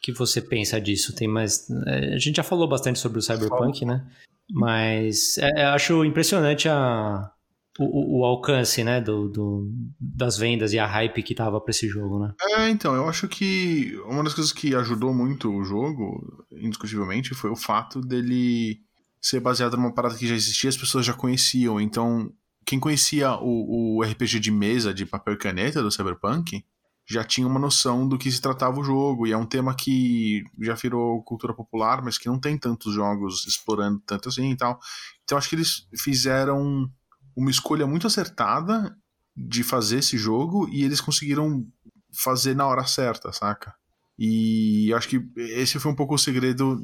[0.00, 1.14] que, que você pensa disso?
[1.14, 1.68] Tem mais.
[1.86, 4.06] É, a gente já falou bastante sobre o Cyberpunk, né?
[4.50, 7.30] Mas é, acho impressionante a,
[7.78, 11.88] o, o alcance, né, do, do, das vendas e a hype que tava para esse
[11.88, 12.34] jogo, né?
[12.56, 17.50] É, então, eu acho que uma das coisas que ajudou muito o jogo, indiscutivelmente, foi
[17.50, 18.80] o fato dele
[19.20, 21.80] ser baseado numa parada que já existia, as pessoas já conheciam.
[21.80, 22.30] Então,
[22.66, 26.64] quem conhecia o, o RPG de mesa de papel e caneta do Cyberpunk
[27.06, 30.42] já tinha uma noção do que se tratava o jogo, e é um tema que
[30.60, 34.78] já virou cultura popular, mas que não tem tantos jogos explorando tanto assim e tal.
[35.22, 36.90] Então acho que eles fizeram
[37.36, 38.96] uma escolha muito acertada
[39.36, 41.66] de fazer esse jogo e eles conseguiram
[42.12, 43.74] fazer na hora certa, saca?
[44.16, 46.78] E acho que esse foi um pouco o segredo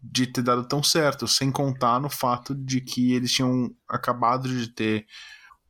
[0.00, 4.68] de ter dado tão certo, sem contar no fato de que eles tinham acabado de
[4.68, 5.04] ter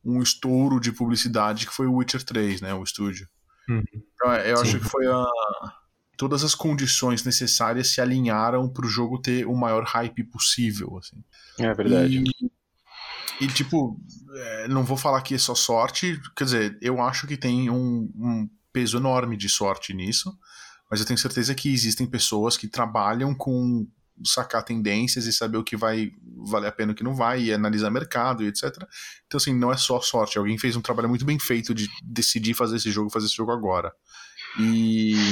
[0.05, 3.27] um estouro de publicidade que foi o Witcher 3, né, o estúdio.
[3.69, 3.83] Uhum.
[3.93, 4.63] Então, eu Sim.
[4.63, 5.25] acho que foi a
[6.17, 11.23] todas as condições necessárias se alinharam para o jogo ter o maior hype possível, assim.
[11.59, 12.23] É verdade.
[13.39, 14.01] E, e tipo,
[14.33, 18.11] é, não vou falar que é só sorte, quer dizer, eu acho que tem um,
[18.15, 20.35] um peso enorme de sorte nisso,
[20.89, 23.87] mas eu tenho certeza que existem pessoas que trabalham com
[24.23, 26.11] sacar tendências e saber o que vai
[26.45, 28.75] valer a pena e o que não vai, e analisar mercado e etc.
[29.25, 30.37] Então, assim, não é só sorte.
[30.37, 33.51] Alguém fez um trabalho muito bem feito de decidir fazer esse jogo, fazer esse jogo
[33.51, 33.91] agora.
[34.59, 35.31] E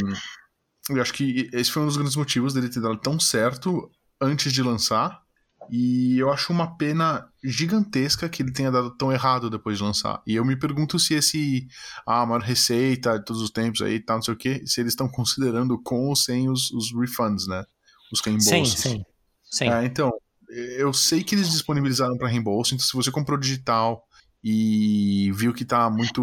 [0.89, 3.89] eu acho que esse foi um dos grandes motivos dele ter dado tão certo
[4.21, 5.23] antes de lançar.
[5.71, 10.21] E eu acho uma pena gigantesca que ele tenha dado tão errado depois de lançar.
[10.27, 11.67] E eu me pergunto se esse.
[12.07, 14.79] Ah, a maior receita de todos os tempos aí, tal, não sei o que, se
[14.79, 17.63] eles estão considerando com ou sem os, os refunds, né?
[18.11, 18.79] Os reembolsos.
[18.79, 19.05] Sim, sim.
[19.43, 19.69] sim.
[19.69, 20.11] É, então,
[20.49, 24.07] eu sei que eles disponibilizaram para reembolso, então se você comprou digital
[24.43, 26.21] e viu que tá muito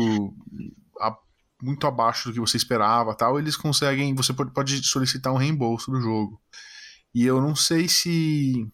[1.62, 5.93] muito abaixo do que você esperava tal, eles conseguem, você pode, pode solicitar um reembolso
[5.93, 6.41] do jogo.
[7.14, 8.66] E eu não sei se.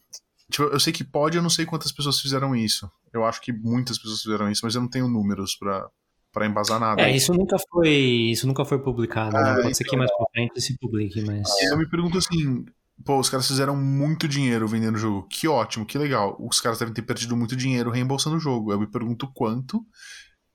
[0.50, 2.90] Tipo, eu sei que pode, eu não sei quantas pessoas fizeram isso.
[3.12, 5.86] Eu acho que muitas pessoas fizeram isso, mas eu não tenho números para
[6.32, 7.02] para embasar nada.
[7.02, 9.32] É, isso nunca foi, isso nunca foi publicado.
[9.32, 9.40] Né?
[9.40, 9.62] É, né?
[9.62, 9.98] Pode ser que então.
[9.98, 11.48] mais pra frente se publique, mas.
[11.62, 12.64] Eu me pergunto assim,
[13.04, 15.26] pô, os caras fizeram muito dinheiro vendendo o jogo.
[15.28, 16.36] Que ótimo, que legal.
[16.38, 18.72] Os caras devem ter perdido muito dinheiro reembolsando o jogo.
[18.72, 19.84] Eu me pergunto quanto.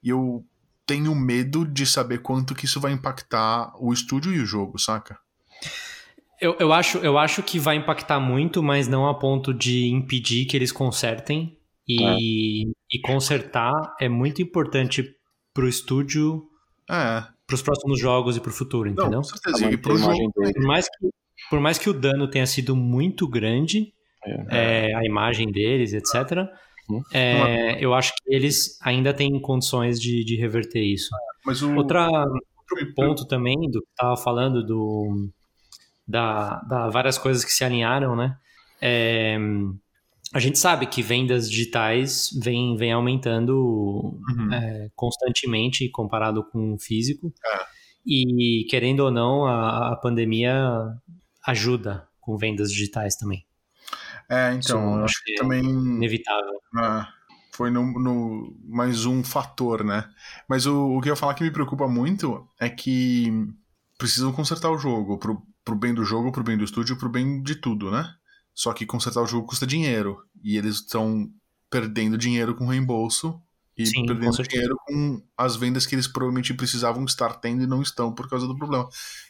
[0.01, 0.45] E eu
[0.85, 5.17] tenho medo de saber quanto que isso vai impactar o estúdio e o jogo, saca?
[6.41, 10.45] Eu, eu, acho, eu acho que vai impactar muito, mas não a ponto de impedir
[10.45, 11.57] que eles consertem.
[11.87, 12.17] E, é.
[12.93, 15.15] e consertar é muito importante
[15.53, 16.49] pro estúdio,
[16.89, 17.23] é.
[17.45, 19.11] pros próximos jogos e pro futuro, entendeu?
[19.11, 19.69] Não, com certeza.
[19.69, 21.09] E pro jogo, por mais, que,
[21.49, 23.93] por mais que o dano tenha sido muito grande,
[24.25, 24.89] é.
[24.89, 26.47] É, a imagem deles, etc.,
[26.89, 27.01] Uhum.
[27.13, 31.09] É, eu acho que eles ainda têm condições de, de reverter isso.
[31.47, 31.75] O...
[31.77, 35.29] Outra, outro ponto também do que estava falando do
[36.05, 38.35] da, da, várias coisas que se alinharam, né?
[38.81, 39.37] É,
[40.33, 44.53] a gente sabe que vendas digitais vem, vem aumentando uhum.
[44.53, 47.31] é, constantemente comparado com o físico.
[47.45, 47.65] É.
[48.05, 50.61] E querendo ou não, a, a pandemia
[51.45, 53.45] ajuda com vendas digitais também.
[54.29, 55.63] É, então, Isso acho que é também.
[55.63, 56.53] Inevitável.
[56.77, 57.05] É,
[57.53, 60.09] foi no, no, mais um fator, né?
[60.49, 63.31] Mas o, o que eu ia falar que me preocupa muito é que
[63.97, 67.41] precisam consertar o jogo, pro, pro bem do jogo, pro bem do estúdio, pro bem
[67.41, 68.13] de tudo, né?
[68.53, 70.23] Só que consertar o jogo custa dinheiro.
[70.43, 71.29] E eles estão
[71.69, 73.41] perdendo dinheiro com reembolso
[73.77, 77.67] e Sim, perdendo com dinheiro com as vendas que eles provavelmente precisavam estar tendo e
[77.67, 78.87] não estão por causa do problema.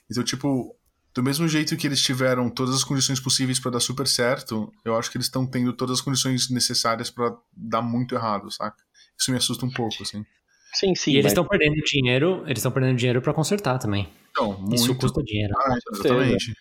[0.09, 0.76] Então, tipo,
[1.14, 4.95] do mesmo jeito que eles tiveram todas as condições possíveis para dar super certo, eu
[4.95, 8.78] acho que eles estão tendo todas as condições necessárias para dar muito errado, saca?
[9.18, 10.26] Isso me assusta um pouco, assim.
[10.74, 11.11] Sim, sim.
[11.11, 14.09] E eles estão perdendo dinheiro, eles estão perdendo dinheiro para consertar também.
[14.32, 14.76] Então, muito...
[14.76, 15.53] Isso custa dinheiro.
[15.55, 16.53] Ah, exatamente.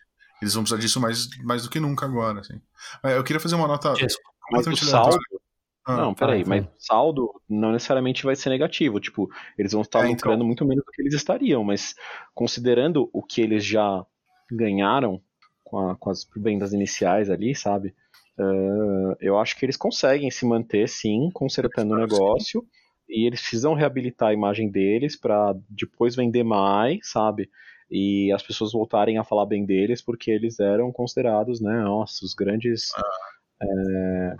[0.43, 2.61] Eles vão precisar disso mais, mais do que nunca agora, assim.
[3.03, 3.95] Eu queria fazer uma nota
[4.51, 5.19] mas o saldo...
[5.85, 9.01] Ah, não, peraí, mas o saldo não necessariamente vai ser negativo.
[9.01, 9.29] Tipo,
[9.59, 10.13] eles vão estar é, então.
[10.13, 10.47] lucrando então...
[10.47, 11.95] muito menos do que eles estariam, mas
[12.35, 14.05] considerando o que eles já
[14.55, 15.21] ganharam
[15.65, 17.95] com, a, com as vendas iniciais ali, sabe?
[18.39, 22.65] Uh, eu acho que eles conseguem se manter, sim, consertando o negócio.
[23.09, 27.51] E eles precisam reabilitar a imagem deles para depois vender mais, sabe?
[27.91, 31.83] E as pessoas voltarem a falar bem deles porque eles eram considerados, né?
[31.83, 32.91] Nossa, os grandes.
[32.97, 33.03] Ah.
[33.63, 34.37] É,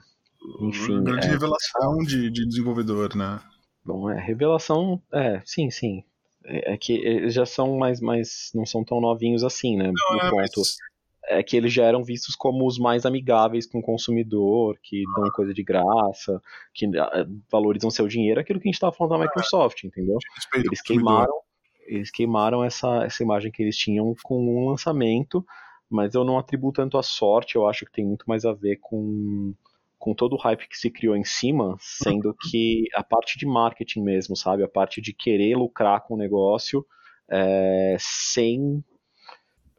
[0.63, 1.05] enfim.
[1.05, 3.41] Grande é, revelação de, de desenvolvedor, né?
[3.85, 5.03] Bom, é, revelação.
[5.13, 6.03] É, sim, sim.
[6.45, 8.51] É, é que eles já são mais, mais.
[8.55, 9.93] não são tão novinhos assim, né?
[9.95, 10.61] Não, no é, ponto.
[10.61, 10.77] Mas...
[11.25, 15.31] É que eles já eram vistos como os mais amigáveis com o consumidor, que dão
[15.31, 16.43] coisa de graça,
[16.75, 20.19] que ah, valorizam seu dinheiro, aquilo que a gente estava falando da Microsoft, entendeu?
[20.53, 21.41] Eles queimaram,
[21.87, 25.47] eles queimaram essa, essa imagem que eles tinham com um lançamento,
[25.89, 28.79] mas eu não atribuo tanto a sorte, eu acho que tem muito mais a ver
[28.81, 29.55] com,
[30.03, 34.03] com todo o hype que se criou em cima, sendo que a parte de marketing
[34.03, 34.65] mesmo, sabe?
[34.65, 36.85] A parte de querer lucrar com o negócio
[37.31, 38.83] é, sem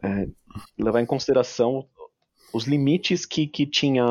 [0.01, 0.25] é,
[0.79, 1.85] levar em consideração
[2.53, 4.05] os limites que, que tinha,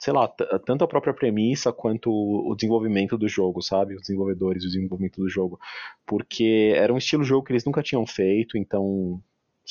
[0.00, 0.26] sei lá,
[0.66, 3.94] tanto a própria premissa quanto o desenvolvimento do jogo, sabe?
[3.94, 5.60] Os desenvolvedores, o desenvolvimento do jogo.
[6.04, 9.22] Porque era um estilo de jogo que eles nunca tinham feito, então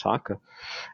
[0.02, 0.40] saca?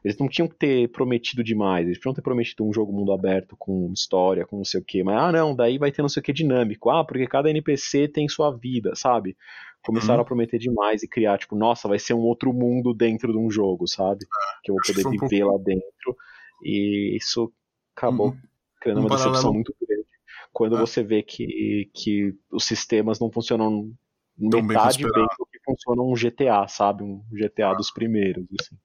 [0.03, 3.55] Eles não tinham que ter prometido demais, eles tinham ter prometido um jogo mundo aberto
[3.57, 6.21] com história, com não sei o que, mas ah não, daí vai ter não sei
[6.21, 9.35] o que dinâmico, ah, porque cada NPC tem sua vida, sabe?
[9.83, 10.23] Começaram uhum.
[10.23, 13.49] a prometer demais e criar, tipo, nossa, vai ser um outro mundo dentro de um
[13.49, 14.25] jogo, sabe?
[14.25, 16.17] É, que eu vou poder viver lá dentro.
[16.61, 17.51] E isso
[17.95, 18.37] acabou uhum.
[18.81, 19.31] criando um uma paralelo...
[19.31, 20.07] decepção muito grande.
[20.51, 20.79] Quando é.
[20.79, 23.93] você vê que, que os sistemas não funcionam
[24.37, 27.03] metade bem, bem do que funciona um GTA, sabe?
[27.03, 28.75] Um GTA dos primeiros, assim.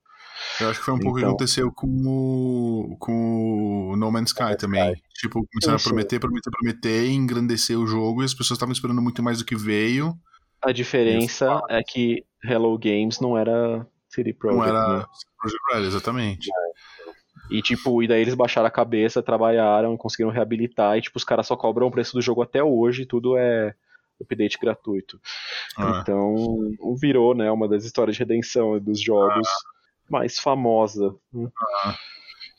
[0.60, 1.30] Eu acho que foi um pouco o que então.
[1.30, 4.94] aconteceu com o, com o No Man's Sky também.
[5.14, 9.22] Tipo, começaram a prometer, prometer, prometer, engrandecer o jogo e as pessoas estavam esperando muito
[9.22, 10.14] mais do que veio.
[10.60, 14.68] A diferença é que Hello Games não era City Project.
[14.70, 15.04] Não era né?
[15.40, 16.48] Project Red, exatamente.
[16.50, 17.12] É.
[17.50, 21.46] E tipo, e daí eles baixaram a cabeça, trabalharam, conseguiram reabilitar, e tipo, os caras
[21.46, 23.74] só cobram o preço do jogo até hoje, tudo é
[24.20, 25.20] update gratuito.
[25.76, 25.98] Ah.
[26.00, 26.34] Então,
[26.98, 29.48] virou, né, uma das histórias de redenção dos jogos.
[29.48, 29.71] Ah
[30.12, 31.16] mais famosa.
[31.32, 31.50] Né?
[31.84, 31.96] Ah,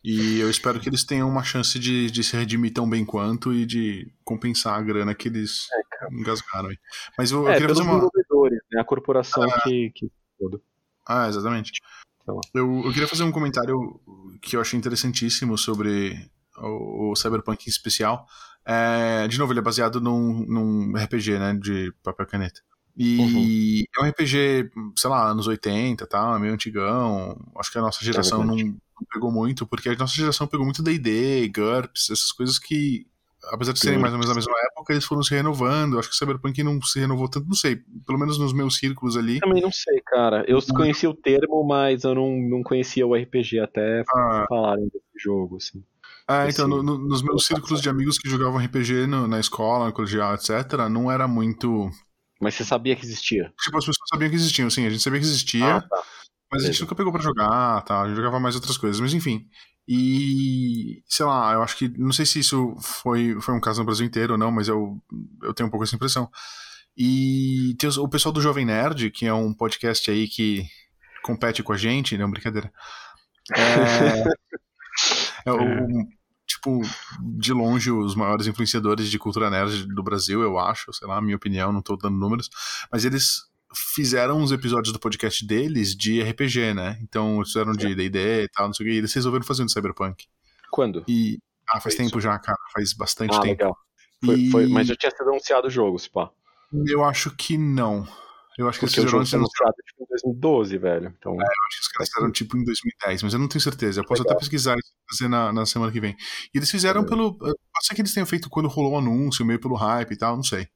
[0.04, 3.54] e eu espero que eles tenham uma chance de, de se redimir tão bem quanto
[3.54, 6.70] e de compensar a grana que eles é, engasgaram.
[7.18, 8.02] Mas eu, é, eu queria fazer uma.
[8.02, 8.82] Né?
[8.82, 10.12] A corporação ah, que, que.
[11.08, 11.72] Ah, exatamente.
[12.54, 13.78] Eu, eu queria fazer um comentário
[14.42, 18.26] que eu achei interessantíssimo sobre o, o Cyberpunk em especial.
[18.66, 21.54] É, de novo, ele é baseado num, num RPG, né?
[21.54, 22.62] De papel caneta.
[22.96, 23.84] E uhum.
[23.98, 27.38] é um RPG, sei lá, anos 80 tá, meio antigão.
[27.58, 28.76] Acho que a nossa é geração é não, não,
[29.12, 33.08] pegou muito, porque a nossa geração pegou muito D&D, GURPS, essas coisas que,
[33.52, 35.98] apesar de serem mais ou menos da mesma época, eles foram se renovando.
[35.98, 37.82] Acho que o Cyberpunk não se renovou tanto, não sei.
[38.06, 39.40] Pelo menos nos meus círculos ali.
[39.40, 40.46] Também não sei, cara.
[40.48, 40.76] Eu uhum.
[40.76, 44.46] conhecia o termo, mas eu não, não conhecia o RPG até ah.
[44.48, 45.84] falarem desse jogo, assim.
[46.28, 49.88] Ah, então, no, no, nos meus círculos de amigos que jogavam RPG no, na escola,
[49.88, 51.90] no colegial, etc., não era muito
[52.44, 53.52] mas você sabia que existia?
[53.62, 54.86] Tipo, as pessoas sabiam que existiam, sim.
[54.86, 55.78] A gente sabia que existia.
[55.78, 56.04] Ah, tá.
[56.52, 58.02] Mas a gente nunca pegou para jogar, tá?
[58.02, 59.48] A gente jogava mais outras coisas, mas enfim.
[59.88, 61.88] E, sei lá, eu acho que.
[61.98, 65.02] Não sei se isso foi, foi um caso no Brasil inteiro ou não, mas eu,
[65.42, 66.30] eu tenho um pouco essa impressão.
[66.96, 70.68] E tem o pessoal do Jovem Nerd, que é um podcast aí que
[71.24, 72.72] compete com a gente, não, brincadeira.
[73.56, 74.24] É,
[75.50, 75.58] é o,
[76.64, 76.82] tipo,
[77.22, 81.36] de longe, os maiores influenciadores de cultura nerd do Brasil, eu acho, sei lá, minha
[81.36, 82.50] opinião, não tô dando números,
[82.92, 83.44] mas eles
[83.94, 86.98] fizeram uns episódios do podcast deles de RPG, né?
[87.02, 89.64] Então, eles fizeram de D&D e tal, não sei o que, e eles resolveram fazer
[89.64, 90.26] um Cyberpunk.
[90.72, 91.04] Quando?
[91.08, 92.22] E, ah, faz foi tempo isso.
[92.22, 93.64] já, cara, faz bastante ah, tempo.
[93.64, 93.78] Legal.
[94.24, 94.52] Foi, e...
[94.52, 96.32] foi, mas já tinha sido anunciado o jogo, se pá.
[96.88, 98.08] Eu acho que não.
[98.58, 101.16] Eu acho que Porque eles fizeram o jogo foi tipo, em 2012, velho.
[101.18, 101.32] Então...
[101.34, 104.00] É, eu acho que os caras fizeram tipo em 2010, mas eu não tenho certeza.
[104.00, 104.36] Eu posso Legal.
[104.36, 106.16] até pesquisar e fazer na, na semana que vem.
[106.54, 107.06] E eles fizeram é.
[107.06, 107.38] pelo.
[107.38, 110.36] Pode ser que eles tenham feito quando rolou o anúncio, meio pelo hype e tal,
[110.36, 110.68] não sei.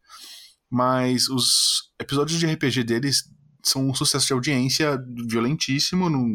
[0.70, 3.24] Mas os episódios de RPG deles
[3.64, 4.98] são um sucesso de audiência
[5.28, 6.26] violentíssimo, não,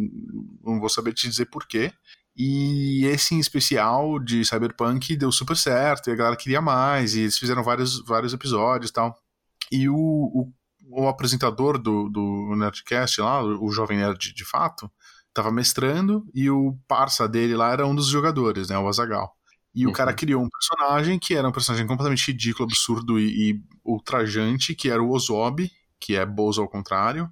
[0.62, 1.92] não vou saber te dizer porquê.
[2.36, 7.20] E esse em especial de Cyberpunk deu super certo, e a galera queria mais, e
[7.20, 9.14] eles fizeram vários, vários episódios e tal.
[9.70, 10.52] E o, o
[10.92, 14.90] o apresentador do, do Nerdcast lá, o Jovem Nerd de fato,
[15.28, 19.34] estava mestrando e o parça dele lá era um dos jogadores, né, o Azagal.
[19.74, 19.92] E uhum.
[19.92, 24.74] o cara criou um personagem que era um personagem completamente ridículo, absurdo e, e ultrajante,
[24.74, 27.30] que era o Ozob, que é Bozo ao contrário.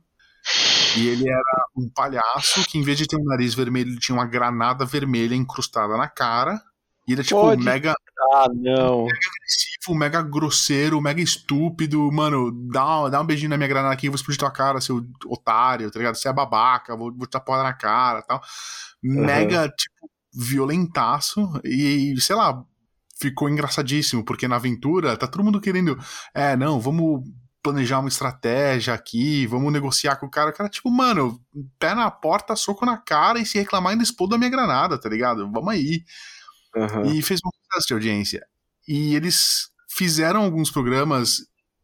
[0.96, 4.16] E ele era um palhaço que, em vez de ter um nariz vermelho, ele tinha
[4.16, 6.60] uma granada vermelha incrustada na cara.
[7.06, 7.62] E ele é tipo Pode.
[7.62, 7.94] mega.
[8.34, 9.04] Ah, não.
[9.04, 12.10] Mega agressivo, mega grosseiro, mega estúpido.
[12.12, 15.04] Mano, dá, dá um beijinho na minha granada aqui, eu vou explodir tua cara, seu
[15.26, 16.14] otário, tá ligado?
[16.14, 18.40] Você é babaca, vou, dar porra na cara tal.
[19.02, 19.24] Uhum.
[19.24, 21.60] Mega, tipo, violentaço.
[21.64, 22.62] E, sei lá,
[23.20, 25.98] ficou engraçadíssimo, porque na aventura tá todo mundo querendo.
[26.34, 27.22] É, não, vamos
[27.62, 30.50] planejar uma estratégia aqui, vamos negociar com o cara.
[30.50, 31.40] O cara, tipo, mano,
[31.78, 35.08] pé na porta, soco na cara e se reclamar ainda exploda a minha granada, tá
[35.08, 35.50] ligado?
[35.50, 36.04] Vamos aí.
[36.74, 37.06] Uhum.
[37.06, 38.46] E fez um sucesso de audiência.
[38.86, 41.38] E eles fizeram alguns programas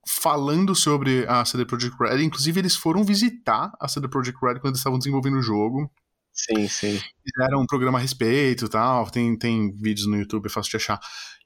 [0.06, 2.22] falando sobre a CD Projekt Red.
[2.22, 5.90] Inclusive, eles foram visitar a CD Projekt Red quando eles estavam desenvolvendo o jogo.
[6.32, 7.00] Sim, sim.
[7.24, 9.10] Fizeram um programa a respeito tal.
[9.10, 11.00] Tem, tem vídeos no YouTube, é fácil de achar.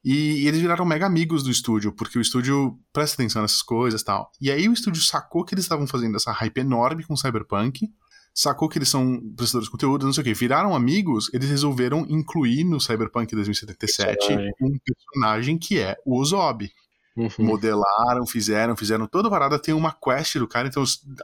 [0.05, 4.03] E, e, eles viraram mega amigos do estúdio, porque o estúdio presta atenção nessas coisas
[4.03, 4.31] tal.
[4.41, 7.89] E aí o estúdio sacou que eles estavam fazendo essa hype enorme com Cyberpunk
[8.35, 12.07] sacou que eles são prestadores de conteúdo, não sei o que, viraram amigos, eles resolveram
[12.09, 14.53] incluir no Cyberpunk 2077 Personagem.
[14.61, 16.71] um personagem que é o Ozob.
[17.17, 17.29] Uhum.
[17.41, 19.59] Modelaram, fizeram, fizeram toda a parada.
[19.59, 20.83] Tem uma quest do cara, então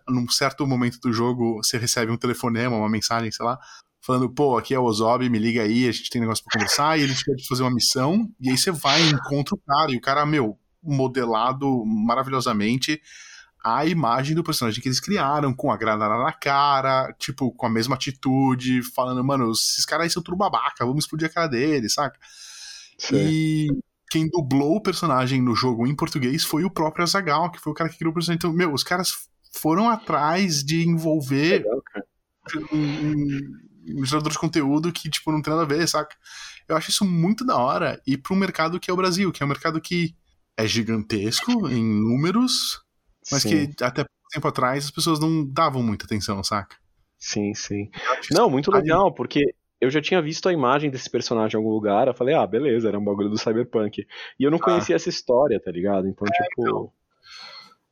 [0.09, 3.59] num certo momento do jogo você recebe um telefonema, uma mensagem, sei lá,
[4.07, 6.99] falando, pô, aqui é o Ozob, me liga aí, a gente tem negócio pra conversar,
[6.99, 9.93] e ele te pede fazer uma missão, e aí você vai e encontra o cara,
[9.93, 13.01] e o cara, meu, modelado maravilhosamente
[13.67, 17.69] a imagem do personagem que eles criaram, com a granada na cara, tipo, com a
[17.69, 21.95] mesma atitude, falando, mano, esses caras aí são tudo babaca, vamos explodir a cara deles,
[21.95, 22.17] saca?
[22.97, 23.17] Sim.
[23.17, 23.69] E
[24.09, 27.75] quem dublou o personagem no jogo em português foi o próprio Azagal, que foi o
[27.75, 28.39] cara que criou o personagem.
[28.39, 29.13] Então, meu, os caras
[29.53, 31.83] foram atrás de envolver Legal,
[32.73, 36.15] um, um, um gerador de conteúdo que, tipo, não tem nada a ver, saca?
[36.69, 38.01] Eu acho isso muito da hora.
[38.07, 40.15] E para um mercado que é o Brasil, que é um mercado que
[40.57, 42.86] é gigantesco em números,
[43.31, 43.73] mas Sim.
[43.73, 46.77] que até tempo atrás as pessoas não davam muita atenção, saca?
[47.19, 47.91] Sim, sim.
[48.31, 52.09] Não, muito legal, porque eu já tinha visto a imagem desse personagem em algum lugar,
[52.09, 54.07] eu falei, ah, beleza, era um bagulho do Cyberpunk.
[54.39, 56.09] E eu não conhecia essa história, tá ligado?
[56.09, 56.93] Então, tipo.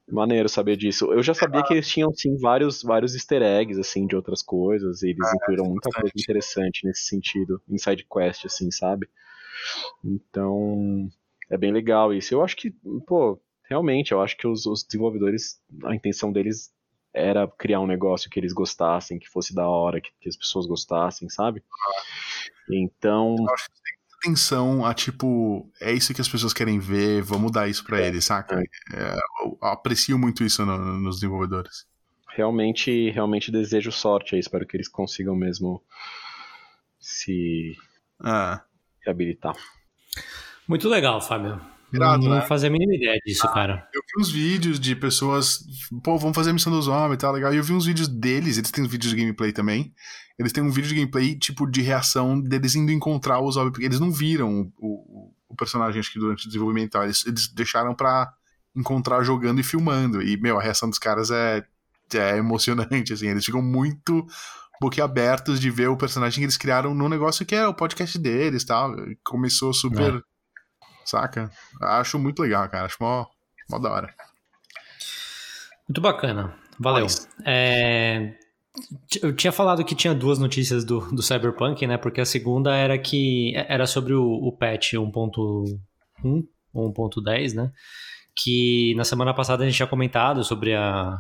[0.06, 1.10] Maneiro saber disso.
[1.14, 5.02] Eu já sabia que eles tinham, sim, vários, vários easter eggs, assim, de outras coisas,
[5.02, 9.08] e eles incluíram muita coisa interessante nesse sentido, em side quest, assim, sabe?
[10.04, 11.08] Então,
[11.50, 12.34] é bem legal isso.
[12.34, 12.70] Eu acho que,
[13.06, 16.72] pô, realmente, eu acho que os, os desenvolvedores, a intenção deles
[17.12, 20.66] era criar um negócio que eles gostassem, que fosse da hora, que, que as pessoas
[20.66, 21.62] gostassem, sabe?
[22.70, 23.94] Então, Eu acho que tem
[24.32, 28.24] atenção a tipo, é isso que as pessoas querem ver, vamos dar isso pra eles,
[28.24, 28.58] saca?
[28.58, 31.86] É, eu aprecio muito isso no- nos desenvolvedores.
[32.30, 35.80] realmente, realmente desejo sorte aí, espero que eles consigam mesmo
[36.98, 37.76] se
[38.20, 38.64] Ah,
[39.04, 39.54] reabilitar.
[40.66, 41.60] Muito legal, Fábio.
[41.94, 42.40] Irado, não né?
[42.42, 43.88] fazia a mínima ideia disso, cara.
[43.94, 45.60] eu vi uns vídeos de pessoas,
[46.02, 47.52] pô, vamos fazer a missão dos homens e tal, legal.
[47.54, 49.92] E eu vi uns vídeos deles, eles têm uns vídeos de gameplay também.
[50.38, 53.86] Eles têm um vídeo de gameplay, tipo, de reação deles indo encontrar os homens, porque
[53.86, 57.04] eles não viram o, o, personagem, acho que durante o desenvolvimento e tal.
[57.04, 58.32] Eles, eles deixaram pra
[58.74, 60.20] encontrar jogando e filmando.
[60.20, 61.64] E, meu, a reação dos caras é,
[62.14, 63.28] é emocionante, assim.
[63.28, 64.26] Eles ficam muito
[64.80, 68.64] boquiabertos de ver o personagem que eles criaram no negócio que é o podcast deles
[68.64, 68.94] e tal.
[69.22, 70.22] Começou super.
[71.04, 71.50] Saca?
[71.80, 72.86] Acho muito legal, cara.
[72.86, 73.26] Acho mó,
[73.70, 74.14] mó da hora.
[75.88, 76.54] Muito bacana.
[76.78, 77.04] Valeu.
[77.04, 78.34] Mas- É,
[79.22, 81.96] Eu tinha falado que tinha duas notícias do, do Cyberpunk, né?
[81.96, 87.70] Porque a segunda era que era sobre o, o patch 1.1 ou 1.10, né?
[88.36, 91.16] Que na semana passada a gente tinha comentado sobre a.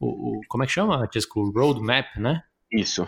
[0.00, 1.40] O, o- como é que chama, Tisco?
[1.40, 2.42] O roadmap, né?
[2.72, 3.06] Isso.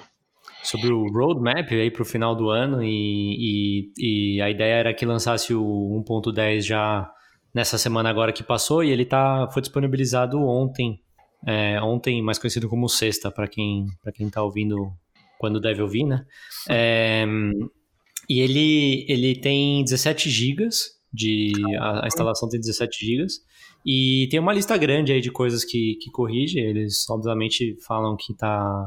[0.62, 4.94] Sobre o roadmap aí para o final do ano e, e, e a ideia era
[4.94, 7.10] que lançasse o 1.10 já
[7.54, 11.00] nessa semana agora que passou e ele tá, foi disponibilizado ontem,
[11.46, 14.92] é, ontem mais conhecido como sexta para quem para quem tá ouvindo
[15.38, 16.24] quando deve ouvir, né?
[16.68, 17.24] É,
[18.28, 20.68] e ele ele tem 17 GB
[21.12, 23.26] de a, a instalação tem 17 GB
[23.86, 26.58] e tem uma lista grande aí de coisas que, que corrige.
[26.58, 28.86] Eles obviamente falam que tá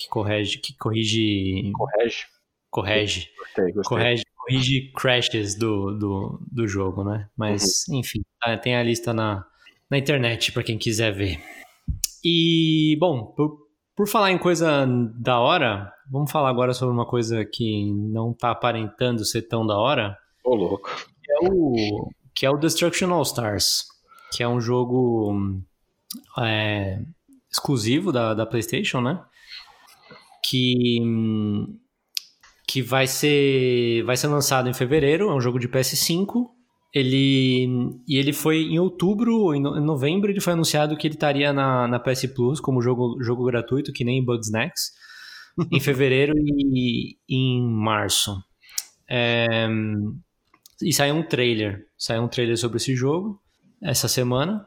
[0.00, 2.24] que corrige, que corrige, Correge.
[2.70, 3.82] corrige, Gostei, gostei.
[3.98, 7.28] corrige, corrige crashes do, do, do jogo, né?
[7.36, 9.44] Mas, enfim, tá- tem a lista na,
[9.90, 11.38] na internet para quem quiser ver.
[12.24, 13.58] E, bom, por,
[13.94, 14.86] por falar em coisa
[15.18, 19.76] da hora, vamos falar agora sobre uma coisa que não tá aparentando ser tão da
[19.78, 20.88] hora, Ô, louco.
[21.22, 23.84] que é o, que é o Destruction All Stars,
[24.32, 25.60] que é um jogo
[26.38, 27.00] é,
[27.50, 29.22] exclusivo da, da PlayStation, né?
[30.44, 30.98] Que,
[32.66, 36.50] que vai ser vai ser lançado em fevereiro, é um jogo de PS5.
[36.92, 37.66] Ele
[38.08, 41.52] e ele foi em outubro, em no- em novembro ele foi anunciado que ele estaria
[41.52, 44.92] na, na PS Plus como jogo, jogo gratuito, que nem Bugsnax,
[45.72, 48.36] em fevereiro e em março.
[49.08, 49.68] É,
[50.82, 51.86] e saiu um trailer.
[51.96, 53.40] Saiu um trailer sobre esse jogo
[53.82, 54.66] essa semana,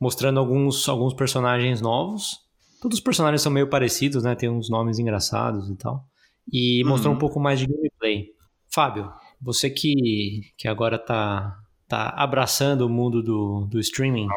[0.00, 2.45] mostrando alguns, alguns personagens novos.
[2.86, 4.36] Todos os personagens são meio parecidos, né?
[4.36, 6.04] Tem uns nomes engraçados e tal.
[6.52, 7.16] E mostrou Uhum.
[7.16, 8.28] um pouco mais de gameplay.
[8.72, 9.12] Fábio,
[9.42, 11.58] você que, que agora tá,
[11.88, 14.30] tá abraçando o mundo do, do streaming, o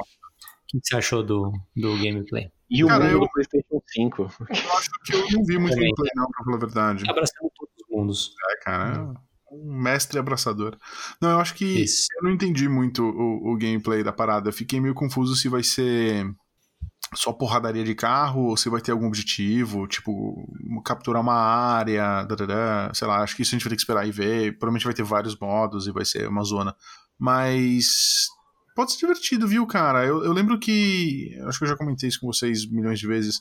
[0.68, 2.50] que você achou do, do gameplay?
[2.72, 4.22] E o Cara, mundo eu- do PlayStation 5.
[4.50, 5.92] Eu acho que eu não vi muito Também.
[5.94, 7.04] gameplay, não, pra falar a verdade.
[7.08, 8.34] Abraçando todos os mundos.
[8.52, 9.14] É, cara.
[9.52, 10.76] Um mestre abraçador.
[11.22, 12.08] Não, eu acho que Isso.
[12.18, 14.50] eu não entendi muito o, o gameplay da parada.
[14.50, 16.26] Eu fiquei meio confuso se vai ser
[17.14, 20.48] só porradaria de carro ou se vai ter algum objetivo, tipo,
[20.84, 24.08] capturar uma área, dadadá, sei lá, acho que isso a gente vai ter que esperar
[24.08, 24.58] e ver.
[24.58, 26.76] Provavelmente vai ter vários modos e vai ser uma zona.
[27.18, 28.28] Mas
[28.76, 30.06] pode ser divertido, viu, cara?
[30.06, 31.38] Eu, eu lembro que.
[31.48, 33.40] Acho que eu já comentei isso com vocês milhões de vezes.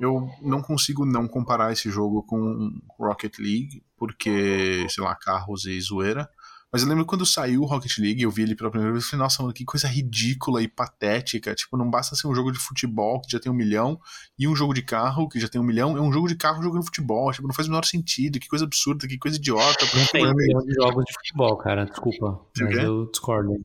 [0.00, 5.80] eu não consigo não comparar esse jogo com Rocket League, porque, sei lá, carros e
[5.80, 6.28] zoeira.
[6.72, 9.08] Mas eu lembro quando saiu o Rocket League, eu vi ele pela primeira vez e
[9.10, 11.54] falei, nossa, mano, que coisa ridícula e patética.
[11.54, 14.00] Tipo, não basta ser um jogo de futebol que já tem um milhão
[14.38, 15.98] e um jogo de carro que já tem um milhão.
[15.98, 17.30] É um jogo de carro jogando futebol.
[17.30, 18.40] Tipo, não faz o menor sentido.
[18.40, 19.84] Que coisa absurda, que coisa idiota.
[19.94, 21.84] Não tem um milhão de jogos de futebol, cara.
[21.84, 22.40] Desculpa.
[22.58, 23.60] Mas eu discordo.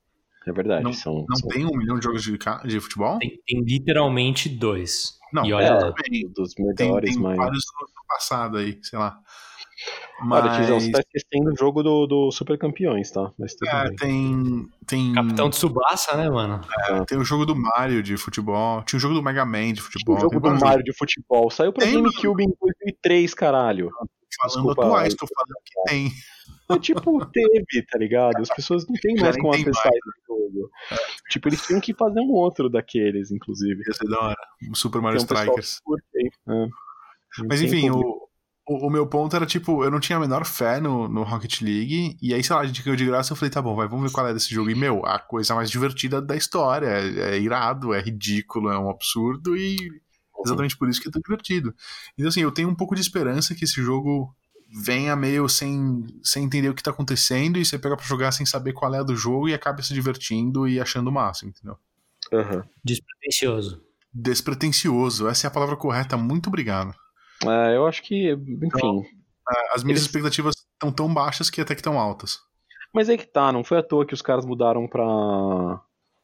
[0.46, 0.84] É verdade.
[0.84, 1.48] Não, são, não são...
[1.48, 3.20] tem um milhão de jogos de, de futebol?
[3.20, 5.18] Tem, tem literalmente dois.
[5.32, 5.94] Não, e olha é, lá.
[6.36, 7.38] dos melhores, tem, tem mas...
[7.38, 9.20] vários no passado aí, sei lá.
[10.22, 10.44] Mas...
[10.44, 13.32] Olha, Tizão, Mas você tá esquecendo o jogo do, do Super Campeões, tá?
[13.38, 13.96] Mas tudo é, bem.
[13.98, 16.62] tem, tem, Capitão Tsubasa, né, mano?
[16.90, 19.82] é, tem o jogo do Mario de futebol, tinha o jogo do Mega Man de
[19.82, 20.18] futebol.
[20.18, 23.90] O jogo tem do Mario de futebol saiu pra Tem, GameCube em 2003, caralho.
[24.40, 26.12] falando Desculpa, atuais, tô falando que tem.
[26.70, 28.42] É, tipo, teve, tá ligado?
[28.42, 30.70] As pessoas não têm mais como acessar esse jogo.
[31.30, 33.82] Tipo, eles tinham que fazer um outro daqueles, inclusive.
[33.88, 34.48] Ia ser da hora.
[34.70, 35.82] O Super Mario pessoal Strikers.
[36.50, 36.68] É.
[37.48, 38.10] Mas enfim, público.
[38.10, 38.27] o,
[38.68, 41.62] o, o meu ponto era tipo, eu não tinha a menor fé no, no Rocket
[41.62, 43.88] League, e aí, sei lá, a gente caiu de graça, eu falei, tá bom, vai,
[43.88, 44.70] vamos ver qual é desse jogo.
[44.70, 48.90] E, meu, a coisa mais divertida da história, é, é irado, é ridículo, é um
[48.90, 49.78] absurdo, e
[50.46, 51.74] exatamente por isso que é tão divertido.
[52.18, 54.36] Então, assim, eu tenho um pouco de esperança que esse jogo
[54.84, 58.46] venha meio sem, sem entender o que tá acontecendo, e você pega pra jogar sem
[58.46, 61.78] saber qual é a do jogo, e acaba se divertindo e achando o máximo, entendeu?
[62.34, 62.64] Aham.
[62.84, 63.82] Despretensioso.
[64.14, 66.94] Despretensioso, essa é a palavra correta, muito obrigado.
[67.46, 69.04] É, eu acho que, enfim.
[69.48, 72.40] Ah, As minhas Eles- expectativas estão tão baixas que até que estão altas.
[72.94, 75.06] Mas aí que tá, não foi à toa que os caras mudaram pra,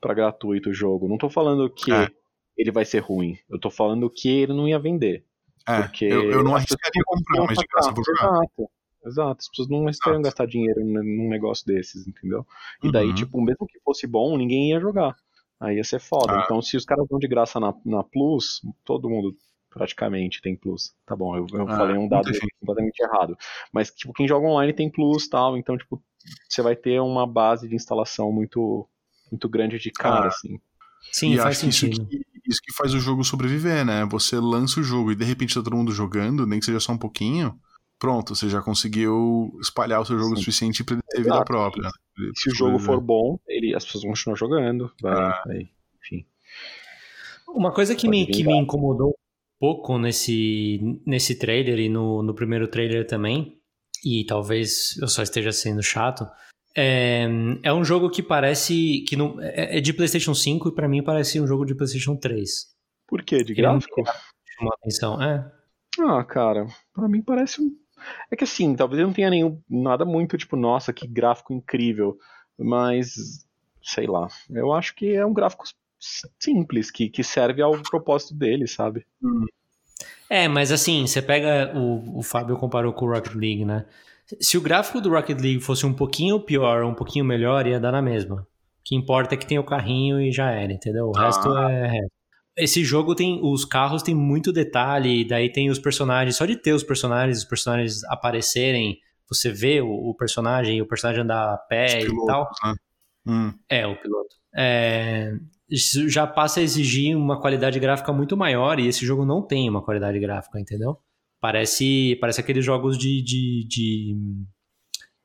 [0.02, 1.08] pra gratuito o jogo.
[1.08, 2.10] Não tô falando que É.
[2.58, 3.38] ele vai ser ruim.
[3.50, 5.24] Eu tô falando que ele não ia vender.
[5.68, 8.28] É, Porque eu, eu não arriscaria comprar, mas de graça vou jogar.
[8.30, 8.70] Exato.
[9.06, 10.22] Exato, as pessoas não Exato.
[10.22, 12.46] gastar dinheiro num negócio desses, entendeu?
[12.82, 13.16] E daí, Uhum.
[13.16, 15.14] tipo, mesmo que fosse bom, ninguém ia jogar.
[15.60, 16.34] Aí ia ser foda.
[16.38, 16.42] Ah.
[16.44, 19.36] Então, se os caras dão de graça na, na Plus, todo mundo
[19.74, 20.94] praticamente tem Plus.
[21.06, 23.38] Tá bom, eu, eu Ah, falei um dado completamente errado.
[23.72, 26.02] Mas, tipo, quem joga online tem Plus tal, então, tipo,
[26.48, 28.88] você vai ter uma base de instalação muito,
[29.32, 30.28] muito grande de cara, Ah.
[30.28, 30.60] assim.
[31.12, 32.08] Sim, e faz acho que isso, sentido.
[32.08, 34.06] que isso que faz o jogo sobreviver, né?
[34.06, 36.94] Você lança o jogo e de repente tá todo mundo jogando, nem que seja só
[36.94, 37.60] um pouquinho.
[38.00, 41.84] Pronto, você já conseguiu espalhar o seu jogo o suficiente pra ele ter vida própria.
[41.84, 41.92] né?
[42.36, 44.92] Se o jogo for bom, ele, as pessoas vão continuar jogando.
[45.02, 45.42] Vai, Ah.
[45.46, 45.70] vai,
[46.02, 46.26] enfim.
[47.48, 49.14] Uma coisa que Pode me, que me incomodou um
[49.64, 53.62] pouco nesse, nesse trailer e no, no primeiro trailer também,
[54.04, 56.28] e talvez eu só esteja sendo chato,
[56.76, 57.26] é,
[57.64, 61.02] é um jogo que parece que não, é, é de PlayStation 5 e pra mim
[61.02, 62.50] parece um jogo de PlayStation 3.
[63.08, 63.42] Por quê?
[63.42, 64.04] De gráfico?
[64.82, 65.24] Atenção.
[65.24, 65.50] É,
[65.98, 67.72] Ah, cara, pra mim parece um.
[68.30, 72.18] É que assim, talvez ele não tenha nenhum nada muito tipo, nossa, que gráfico incrível,
[72.60, 73.14] mas
[73.82, 74.28] sei lá.
[74.50, 75.64] Eu acho que é um gráfico
[76.40, 79.06] simples que, que serve ao propósito dele, sabe?
[80.30, 81.72] É, mas assim, você pega.
[81.78, 83.86] O, o Fábio comparou com o Rocket League, né?
[84.40, 87.92] Se o gráfico do Rocket League fosse um pouquinho pior, um pouquinho melhor, ia dar
[87.92, 88.42] na mesma.
[88.42, 91.08] O que importa é que tem o carrinho e já era, entendeu?
[91.10, 91.26] O Ah.
[91.26, 91.88] resto é.
[91.88, 92.12] resto.
[92.56, 93.40] Esse jogo tem.
[93.44, 96.36] Os carros tem muito detalhe, e daí tem os personagens.
[96.36, 98.98] Só de ter os personagens, os personagens aparecerem,
[99.28, 102.72] você vê o, o personagem, o personagem andar a pé Os e pilotos, tal.
[102.72, 102.76] né?
[103.26, 104.36] Hum, É, o piloto.
[104.56, 105.34] É,
[105.76, 109.84] já passa a exigir uma qualidade gráfica muito maior e esse jogo não tem uma
[109.84, 110.98] qualidade gráfica, entendeu?
[111.42, 114.16] Parece, parece aqueles jogos de, de, de,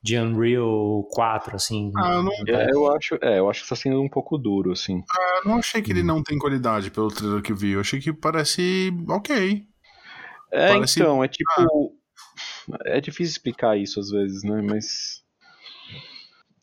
[0.02, 1.92] de Unreal 4, assim.
[1.96, 4.72] Ah, eu não- É, eu acho, é, eu acho que tá sendo um pouco duro,
[4.72, 5.02] assim.
[5.44, 5.96] eu não achei que Hum.
[5.96, 7.72] ele não tem qualidade pelo trailer que eu vi.
[7.72, 9.62] Eu achei que parece ok.
[10.50, 11.94] É, Parece- então, é tipo.
[12.86, 14.60] É difícil explicar isso às vezes, né?
[14.62, 15.17] Mas.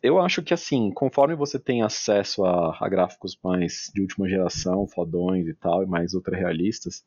[0.06, 4.88] Eu acho que assim, conforme você tem acesso a, a gráficos mais de última geração,
[4.88, 7.03] fodões e tal, e mais ultra realistas,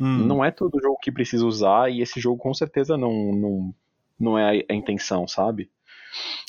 [0.00, 3.74] Hum, não é todo jogo que precisa usar, e esse jogo com certeza não, não,
[4.18, 5.70] não é a, intenção, sabe?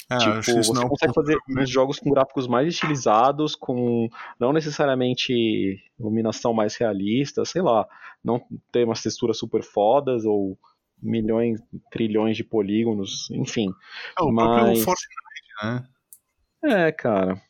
[0.09, 4.09] é, tipo, você não é consegue ponto fazer uns jogos com gráficos mais estilizados, com
[4.39, 7.87] não necessariamente iluminação mais realista, sei lá,
[8.23, 8.41] não
[8.71, 10.57] ter umas texturas super fodas ou
[11.01, 13.69] milhões, trilhões de polígonos, enfim.
[14.19, 15.30] É, o próprio mas- Fortnite,
[15.61, 15.87] né?
[16.63, 17.41] É, cara.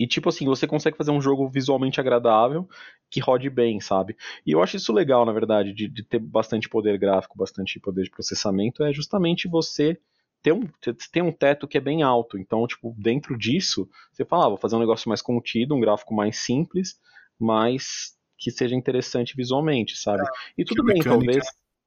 [0.00, 2.68] E tipo assim, você consegue fazer um jogo visualmente agradável
[3.10, 4.16] que rode bem, sabe?
[4.46, 8.04] E eu acho isso legal, na verdade, de, de ter bastante poder gráfico, bastante poder
[8.04, 9.98] de processamento, é justamente você
[10.42, 10.66] ter um,
[11.12, 12.38] ter- um teto que é bem alto.
[12.38, 16.14] Então, tipo, dentro disso, você fala, ah, vou fazer um negócio mais contido, um gráfico
[16.14, 17.00] mais simples,
[17.38, 20.24] mas que seja interessante visualmente, sabe?
[20.58, 21.46] E tudo bem, mecânica- talvez,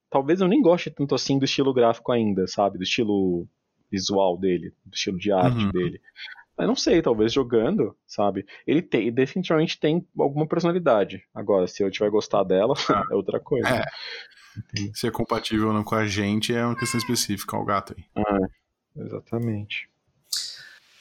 [0.09, 2.77] talvez eu nem goste tanto assim do estilo gráfico ainda, sabe?
[2.77, 3.47] Do estilo
[3.91, 5.71] visual dele, do estilo de arte Uhum.
[5.71, 6.01] dele.
[6.57, 8.45] Eu não sei, talvez jogando, sabe?
[8.65, 11.23] Ele tem, definitivamente tem alguma personalidade.
[11.33, 12.73] Agora, se eu tiver gostar dela,
[13.11, 13.67] é outra coisa.
[13.67, 13.85] É.
[14.93, 18.03] Se é compatível ou não com a gente é uma questão específica ao gato aí.
[18.25, 19.87] É, exatamente.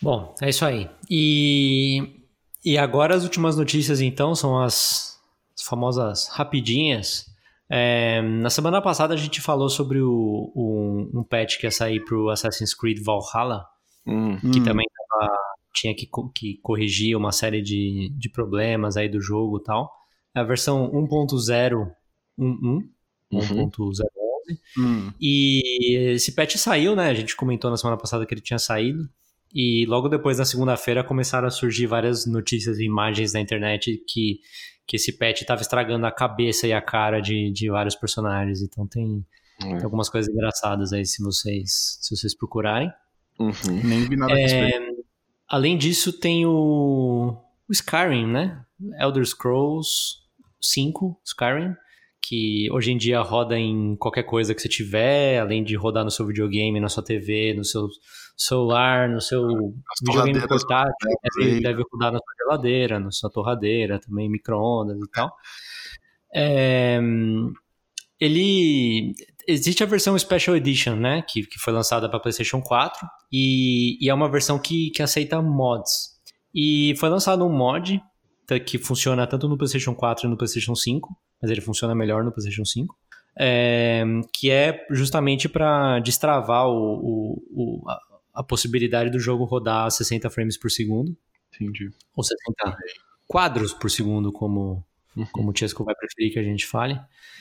[0.02, 0.90] Bom, é isso aí.
[1.08, 2.20] E,
[2.62, 5.18] e agora as últimas notícias, então, são as,
[5.56, 7.34] as famosas rapidinhas.
[7.70, 12.04] É, na semana passada a gente falou sobre o, o, um patch que ia sair
[12.04, 13.64] para o Assassin's Creed Valhalla,
[14.06, 14.38] Hum.
[14.38, 14.64] que Hum.
[14.64, 15.36] também tava-
[15.74, 19.90] tinha que, que corrigir uma série de, de problemas aí do jogo e tal.
[20.34, 21.92] É a versão 1.011,
[22.38, 22.88] Uhum.
[23.32, 24.02] 1.011.
[24.78, 25.10] Hum.
[25.20, 27.08] E esse patch saiu, né?
[27.10, 29.08] A gente comentou na semana passada que ele tinha saído.
[29.52, 34.38] E logo depois, na segunda-feira, começaram a surgir várias notícias e imagens na internet que,
[34.86, 38.62] que esse patch estava estragando a cabeça e a cara de, de vários personagens.
[38.62, 39.24] Então tem,
[39.62, 39.66] É.
[39.68, 42.90] tem algumas coisas engraçadas aí se vocês, se vocês procurarem.
[43.38, 43.52] Uhum.
[43.84, 44.32] Nem vi nada.
[44.38, 44.70] É,
[45.48, 47.36] além disso, tem o,
[47.68, 48.64] o Skyrim, né?
[49.00, 50.18] Elder Scrolls
[50.60, 51.74] 5, Skyrim,
[52.22, 56.10] que hoje em dia roda em qualquer coisa que você tiver, além de rodar no
[56.10, 57.88] seu videogame, na sua TV, no seu
[58.36, 59.46] celular, no seu
[60.00, 60.94] videogame torradeiras, portátil,
[61.36, 61.62] deve, aí.
[61.62, 65.32] deve rodar na sua geladeira, na sua torradeira, também micro-ondas e tal.
[66.34, 67.00] É,
[68.20, 69.14] ele
[69.46, 74.08] existe a versão Special Edition, né, que, que foi lançada para PlayStation 4 e, e
[74.08, 76.16] é uma versão que, que aceita mods.
[76.54, 78.00] E foi lançado um mod
[78.46, 81.08] tá, que funciona tanto no PlayStation 4 e no PlayStation 5,
[81.40, 82.96] mas ele funciona melhor no PlayStation 5.
[83.38, 87.42] é, que é justamente para destravar o, o-
[87.84, 88.00] o- a,
[88.36, 91.14] a possibilidade do jogo rodar a 60 frames por segundo,
[91.54, 91.90] Entendi.
[92.16, 92.76] ou 60
[93.26, 94.82] quadros por segundo, como,
[95.14, 95.26] Uhum.
[95.32, 96.94] como o Chesco vai preferir que a gente fale.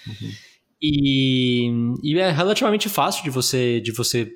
[0.07, 0.31] Uhum.
[0.81, 1.69] E,
[2.03, 4.29] e é relativamente fácil de você, de você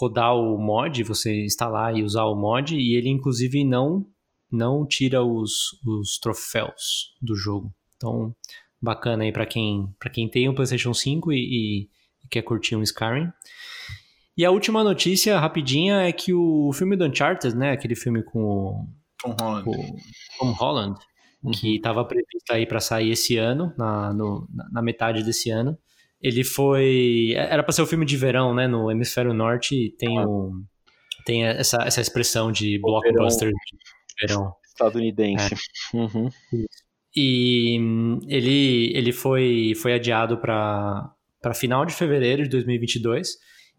[0.00, 4.06] rodar o mod, você instalar e usar o mod, e ele inclusive não,
[4.52, 7.72] não tira os, os troféus do jogo.
[7.96, 8.34] Então,
[8.80, 11.82] bacana aí para quem, pra quem tem um PlayStation 5 e, e-
[12.24, 13.30] e quer curtir um Skyrim.
[14.36, 18.40] E a última notícia, rapidinha, é que o filme do Uncharted, né, aquele filme com
[18.40, 18.86] o
[19.20, 19.68] Tom Holland.
[19.68, 19.96] o
[20.38, 20.98] Tom Holland,
[21.52, 25.76] que estava previsto aí para sair esse ano, na, no- na- metade desse ano.
[26.20, 27.32] Ele foi.
[27.36, 28.66] Era para ser o filme de verão, né?
[28.66, 30.52] No Hemisfério Norte tem, o,
[31.24, 34.52] tem essa, essa expressão de blockbuster de verão.
[34.66, 35.54] Estadunidense.
[35.94, 36.28] Uhum.
[37.16, 41.14] E hum, ele, ele foi, foi adiado para
[41.54, 43.28] final de fevereiro de 2022.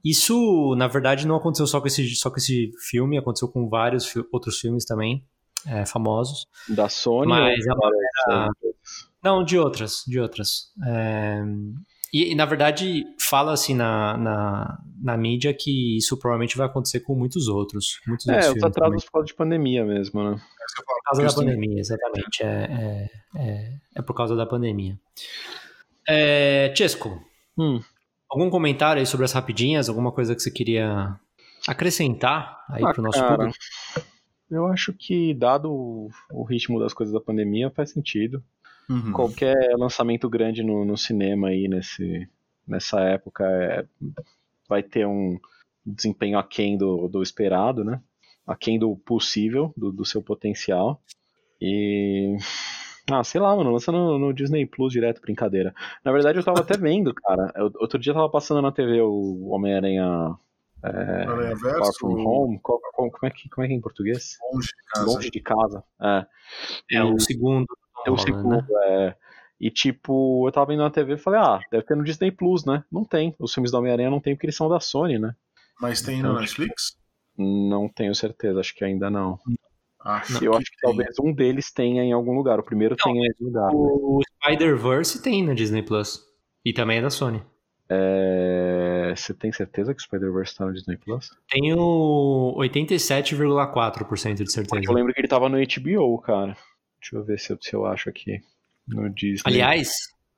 [0.04, 4.06] Isso, na verdade, não aconteceu só com esse, só com esse filme, aconteceu com vários
[4.06, 5.26] fi- outros filmes também,
[5.68, 6.48] é, famosos.
[6.70, 7.66] Da Sony Mas
[8.30, 8.50] a
[9.22, 10.72] Não, de outras, de outras.
[10.88, 11.42] É,
[12.14, 17.16] E, e, na verdade, fala-se na, na, na mídia que isso provavelmente vai acontecer com
[17.16, 18.00] muitos outros.
[18.08, 20.42] Muitos É, outros os atrasos por causa de pandemia mesmo, né?
[20.76, 22.44] Por causa da pandemia, exatamente.
[22.44, 25.00] É, é, é, é por causa da pandemia.
[26.08, 27.22] É, Chesco,
[27.58, 27.80] Hum.
[28.30, 29.90] algum comentário aí sobre as rapidinhas?
[29.90, 31.16] Alguma coisa que você queria
[31.68, 33.58] acrescentar aí Ah, pro nosso cara, público?
[34.50, 38.44] Eu acho que, dado o, o ritmo das coisas da pandemia, faz sentido.
[38.90, 39.12] Uhum.
[39.14, 42.28] Qualquer lançamento grande no, no cinema aí nesse,
[42.68, 43.86] nessa época é-
[44.68, 45.40] vai ter um
[45.86, 48.02] desempenho aquém do, do esperado, né?
[48.48, 51.02] Aquém do possível, do, do seu potencial.
[51.62, 52.36] E.
[53.12, 55.74] Ah, sei lá, mano, lança no, no Disney Plus direto, brincadeira.
[56.04, 57.52] Na verdade, eu tava até vendo, cara.
[57.56, 60.36] Eu- outro dia eu tava passando na TV o Homem-Aranha
[60.84, 62.60] é, Aranha Far From Home.
[62.62, 64.38] Qual- como, é que, como é que é em português?
[64.54, 65.06] longe de casa.
[65.06, 65.84] Longe de casa.
[66.02, 66.26] É.
[66.98, 67.66] É o segundo.
[68.18, 68.66] Segundo, né?
[68.86, 69.16] é.
[69.60, 72.64] E tipo, eu tava vendo na TV e falei, ah, deve ter no Disney Plus,
[72.64, 72.84] né?
[72.90, 73.36] Não tem.
[73.38, 75.36] Os filmes da Homem-Aranha não tem porque eles são da Sony, né?
[75.82, 76.98] Mas tem no Netflix?
[77.38, 79.40] Não tenho certeza, acho que ainda não.
[80.00, 80.90] Acho eu acho que tem.
[80.90, 82.60] talvez um deles tenha em algum lugar.
[82.60, 83.68] O primeiro Não, tenha em algum lugar.
[83.68, 83.74] né?
[83.74, 86.24] O Spider-Verse tem na Disney Plus.
[86.64, 87.44] E também é da Sony.
[87.90, 89.14] É...
[89.16, 91.32] Você tem certeza que o Spider-Verse tá no Disney Plus?
[91.50, 91.78] Tenho
[92.58, 94.70] 87,4% de certeza.
[94.70, 96.56] Porque eu lembro que ele tava no HBO, cara.
[97.00, 98.42] Deixa eu ver se eu, se eu acho aqui.
[98.88, 99.42] No Disney.
[99.46, 99.90] Aliás,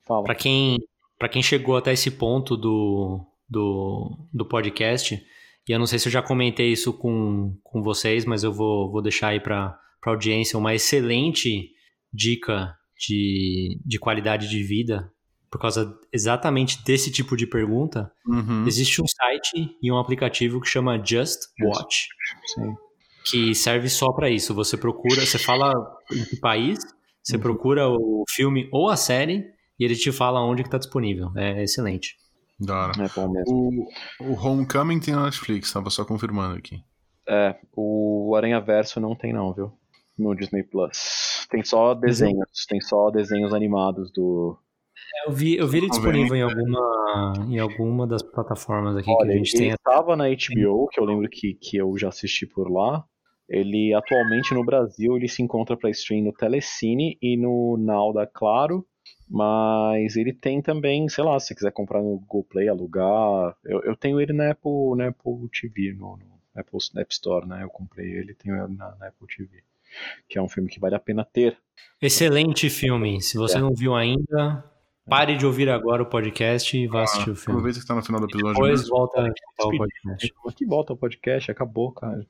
[0.06, 0.78] para quem,
[1.18, 5.26] pra quem chegou até esse ponto do, do, do podcast,
[5.68, 8.92] e eu não sei se eu já comentei isso com, com vocês, mas eu vou,
[8.92, 11.72] vou deixar aí para a audiência uma excelente
[12.14, 15.12] dica de, de qualidade de vida,
[15.50, 18.12] por causa exatamente desse tipo de pergunta.
[18.26, 18.66] Uhum.
[18.68, 22.08] Existe um site e um aplicativo que chama Just Watch.
[22.54, 22.76] Sim.
[23.26, 24.54] Que serve só para isso.
[24.56, 25.74] Você procura, você fala
[26.12, 26.80] em que país,
[27.24, 27.42] você Uhum.
[27.42, 29.46] procura o filme ou a série
[29.80, 31.32] e ele te fala onde que tá disponível.
[31.36, 32.16] É excelente.
[32.60, 33.04] Da hora.
[33.04, 33.82] É bom mesmo.
[34.20, 36.80] O, o Homecoming tem na Netflix, tava só confirmando aqui.
[37.28, 39.72] É, o Aranha Verso não tem não, viu?
[40.18, 41.48] No Disney Plus.
[41.50, 44.58] Tem só desenhos, tem só desenhos animados do.
[45.28, 49.34] Eu vi, eu vi ele disponível em alguma, em alguma das plataformas aqui Olha, que
[49.34, 49.74] a gente ele tem.
[49.74, 53.04] estava na HBO, que eu lembro que, que eu já assisti por lá.
[53.54, 58.26] Ele atualmente no Brasil ele se encontra para stream no Telecine e no Now da
[58.26, 58.88] Claro.
[59.30, 63.56] Mas ele tem também, sei lá, se você quiser comprar no Google Play, alugar.
[63.66, 66.26] Eu, eu tenho ele na Apple, na Apple TV, no, no
[66.56, 67.64] Apple App Store, né?
[67.64, 69.64] Eu comprei ele, tenho ele na, na Apple TV.
[70.30, 71.58] Que é um filme que vale a pena ter.
[72.02, 73.22] Excelente filme.
[73.22, 73.62] Se você É.
[73.62, 74.64] não viu ainda,
[75.10, 77.54] pare de ouvir agora o podcast e vá assistir o filme.
[77.60, 78.54] Aproveita que tá no final do episódio.
[78.54, 78.96] Depois mesmo.
[78.96, 80.34] volta a escutar o podcast.
[80.46, 82.26] Mas que volta o podcast, acabou, cara.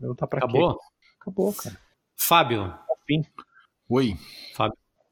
[0.00, 0.74] Eu tá pra Acabou?
[0.74, 0.84] quê?
[1.20, 1.76] Acabou, cara.
[2.16, 2.74] Fábio,
[3.06, 3.22] Fim.
[3.88, 4.16] Oi.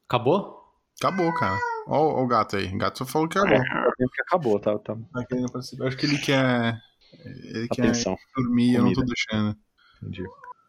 [0.07, 0.59] acabou?
[0.99, 1.57] Acabou, cara.
[1.87, 2.73] Ó, ó o gato aí.
[2.73, 3.59] O gato só falou que acabou.
[3.97, 4.77] Tempo que acabou, tá?
[4.79, 5.87] tá Tá.
[5.87, 6.79] Acho que ele quer.
[7.25, 8.15] Ele quer atenção.
[8.35, 9.13] dormir, eu não tô Comida.
[9.15, 9.57] deixando.
[10.01, 10.23] Entendi.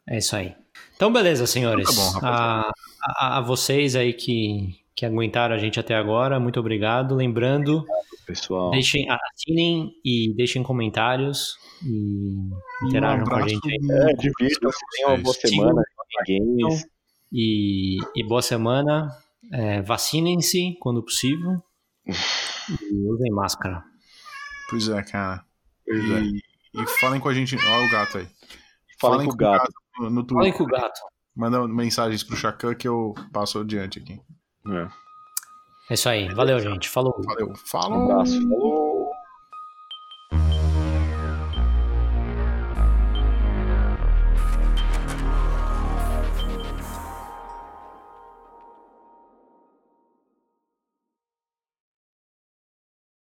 [0.09, 0.57] É isso aí.
[0.97, 1.89] Então, beleza, senhores.
[1.91, 2.73] Então tá bom, rapaziada.
[3.03, 7.15] a, a- a vocês aí que, que aguentaram a gente até agora, muito obrigado.
[7.15, 7.87] Lembrando,
[8.27, 8.71] Pessoal.
[8.71, 12.37] deixem, assinem e deixem comentários e
[12.87, 15.83] interajam um com a gente É, divirtam-se, tenham uma boa semana.
[16.29, 16.87] Games.
[17.33, 19.09] E, e boa semana.
[19.51, 21.63] É, Vacinem-se quando possível.
[22.07, 23.83] E usem máscara.
[24.69, 25.43] Pois é, cara.
[25.87, 26.21] Pois é.
[26.21, 26.43] E,
[26.75, 27.57] e falem com a gente.
[27.57, 28.29] Olha o gato aí.
[29.01, 29.73] Falem com o gato.
[29.99, 31.01] no, no Falem com o gato.
[31.35, 34.21] Manda mensagens pro Chacan que eu passo adiante aqui.
[34.67, 34.89] É.
[35.91, 36.29] É isso aí.
[36.35, 36.89] Valeu, gente.
[36.89, 37.21] Falou.
[37.25, 37.51] Valeu.
[37.51, 38.13] Um Falou!
[38.13, 38.41] abraço.
[38.49, 39.00] Falou.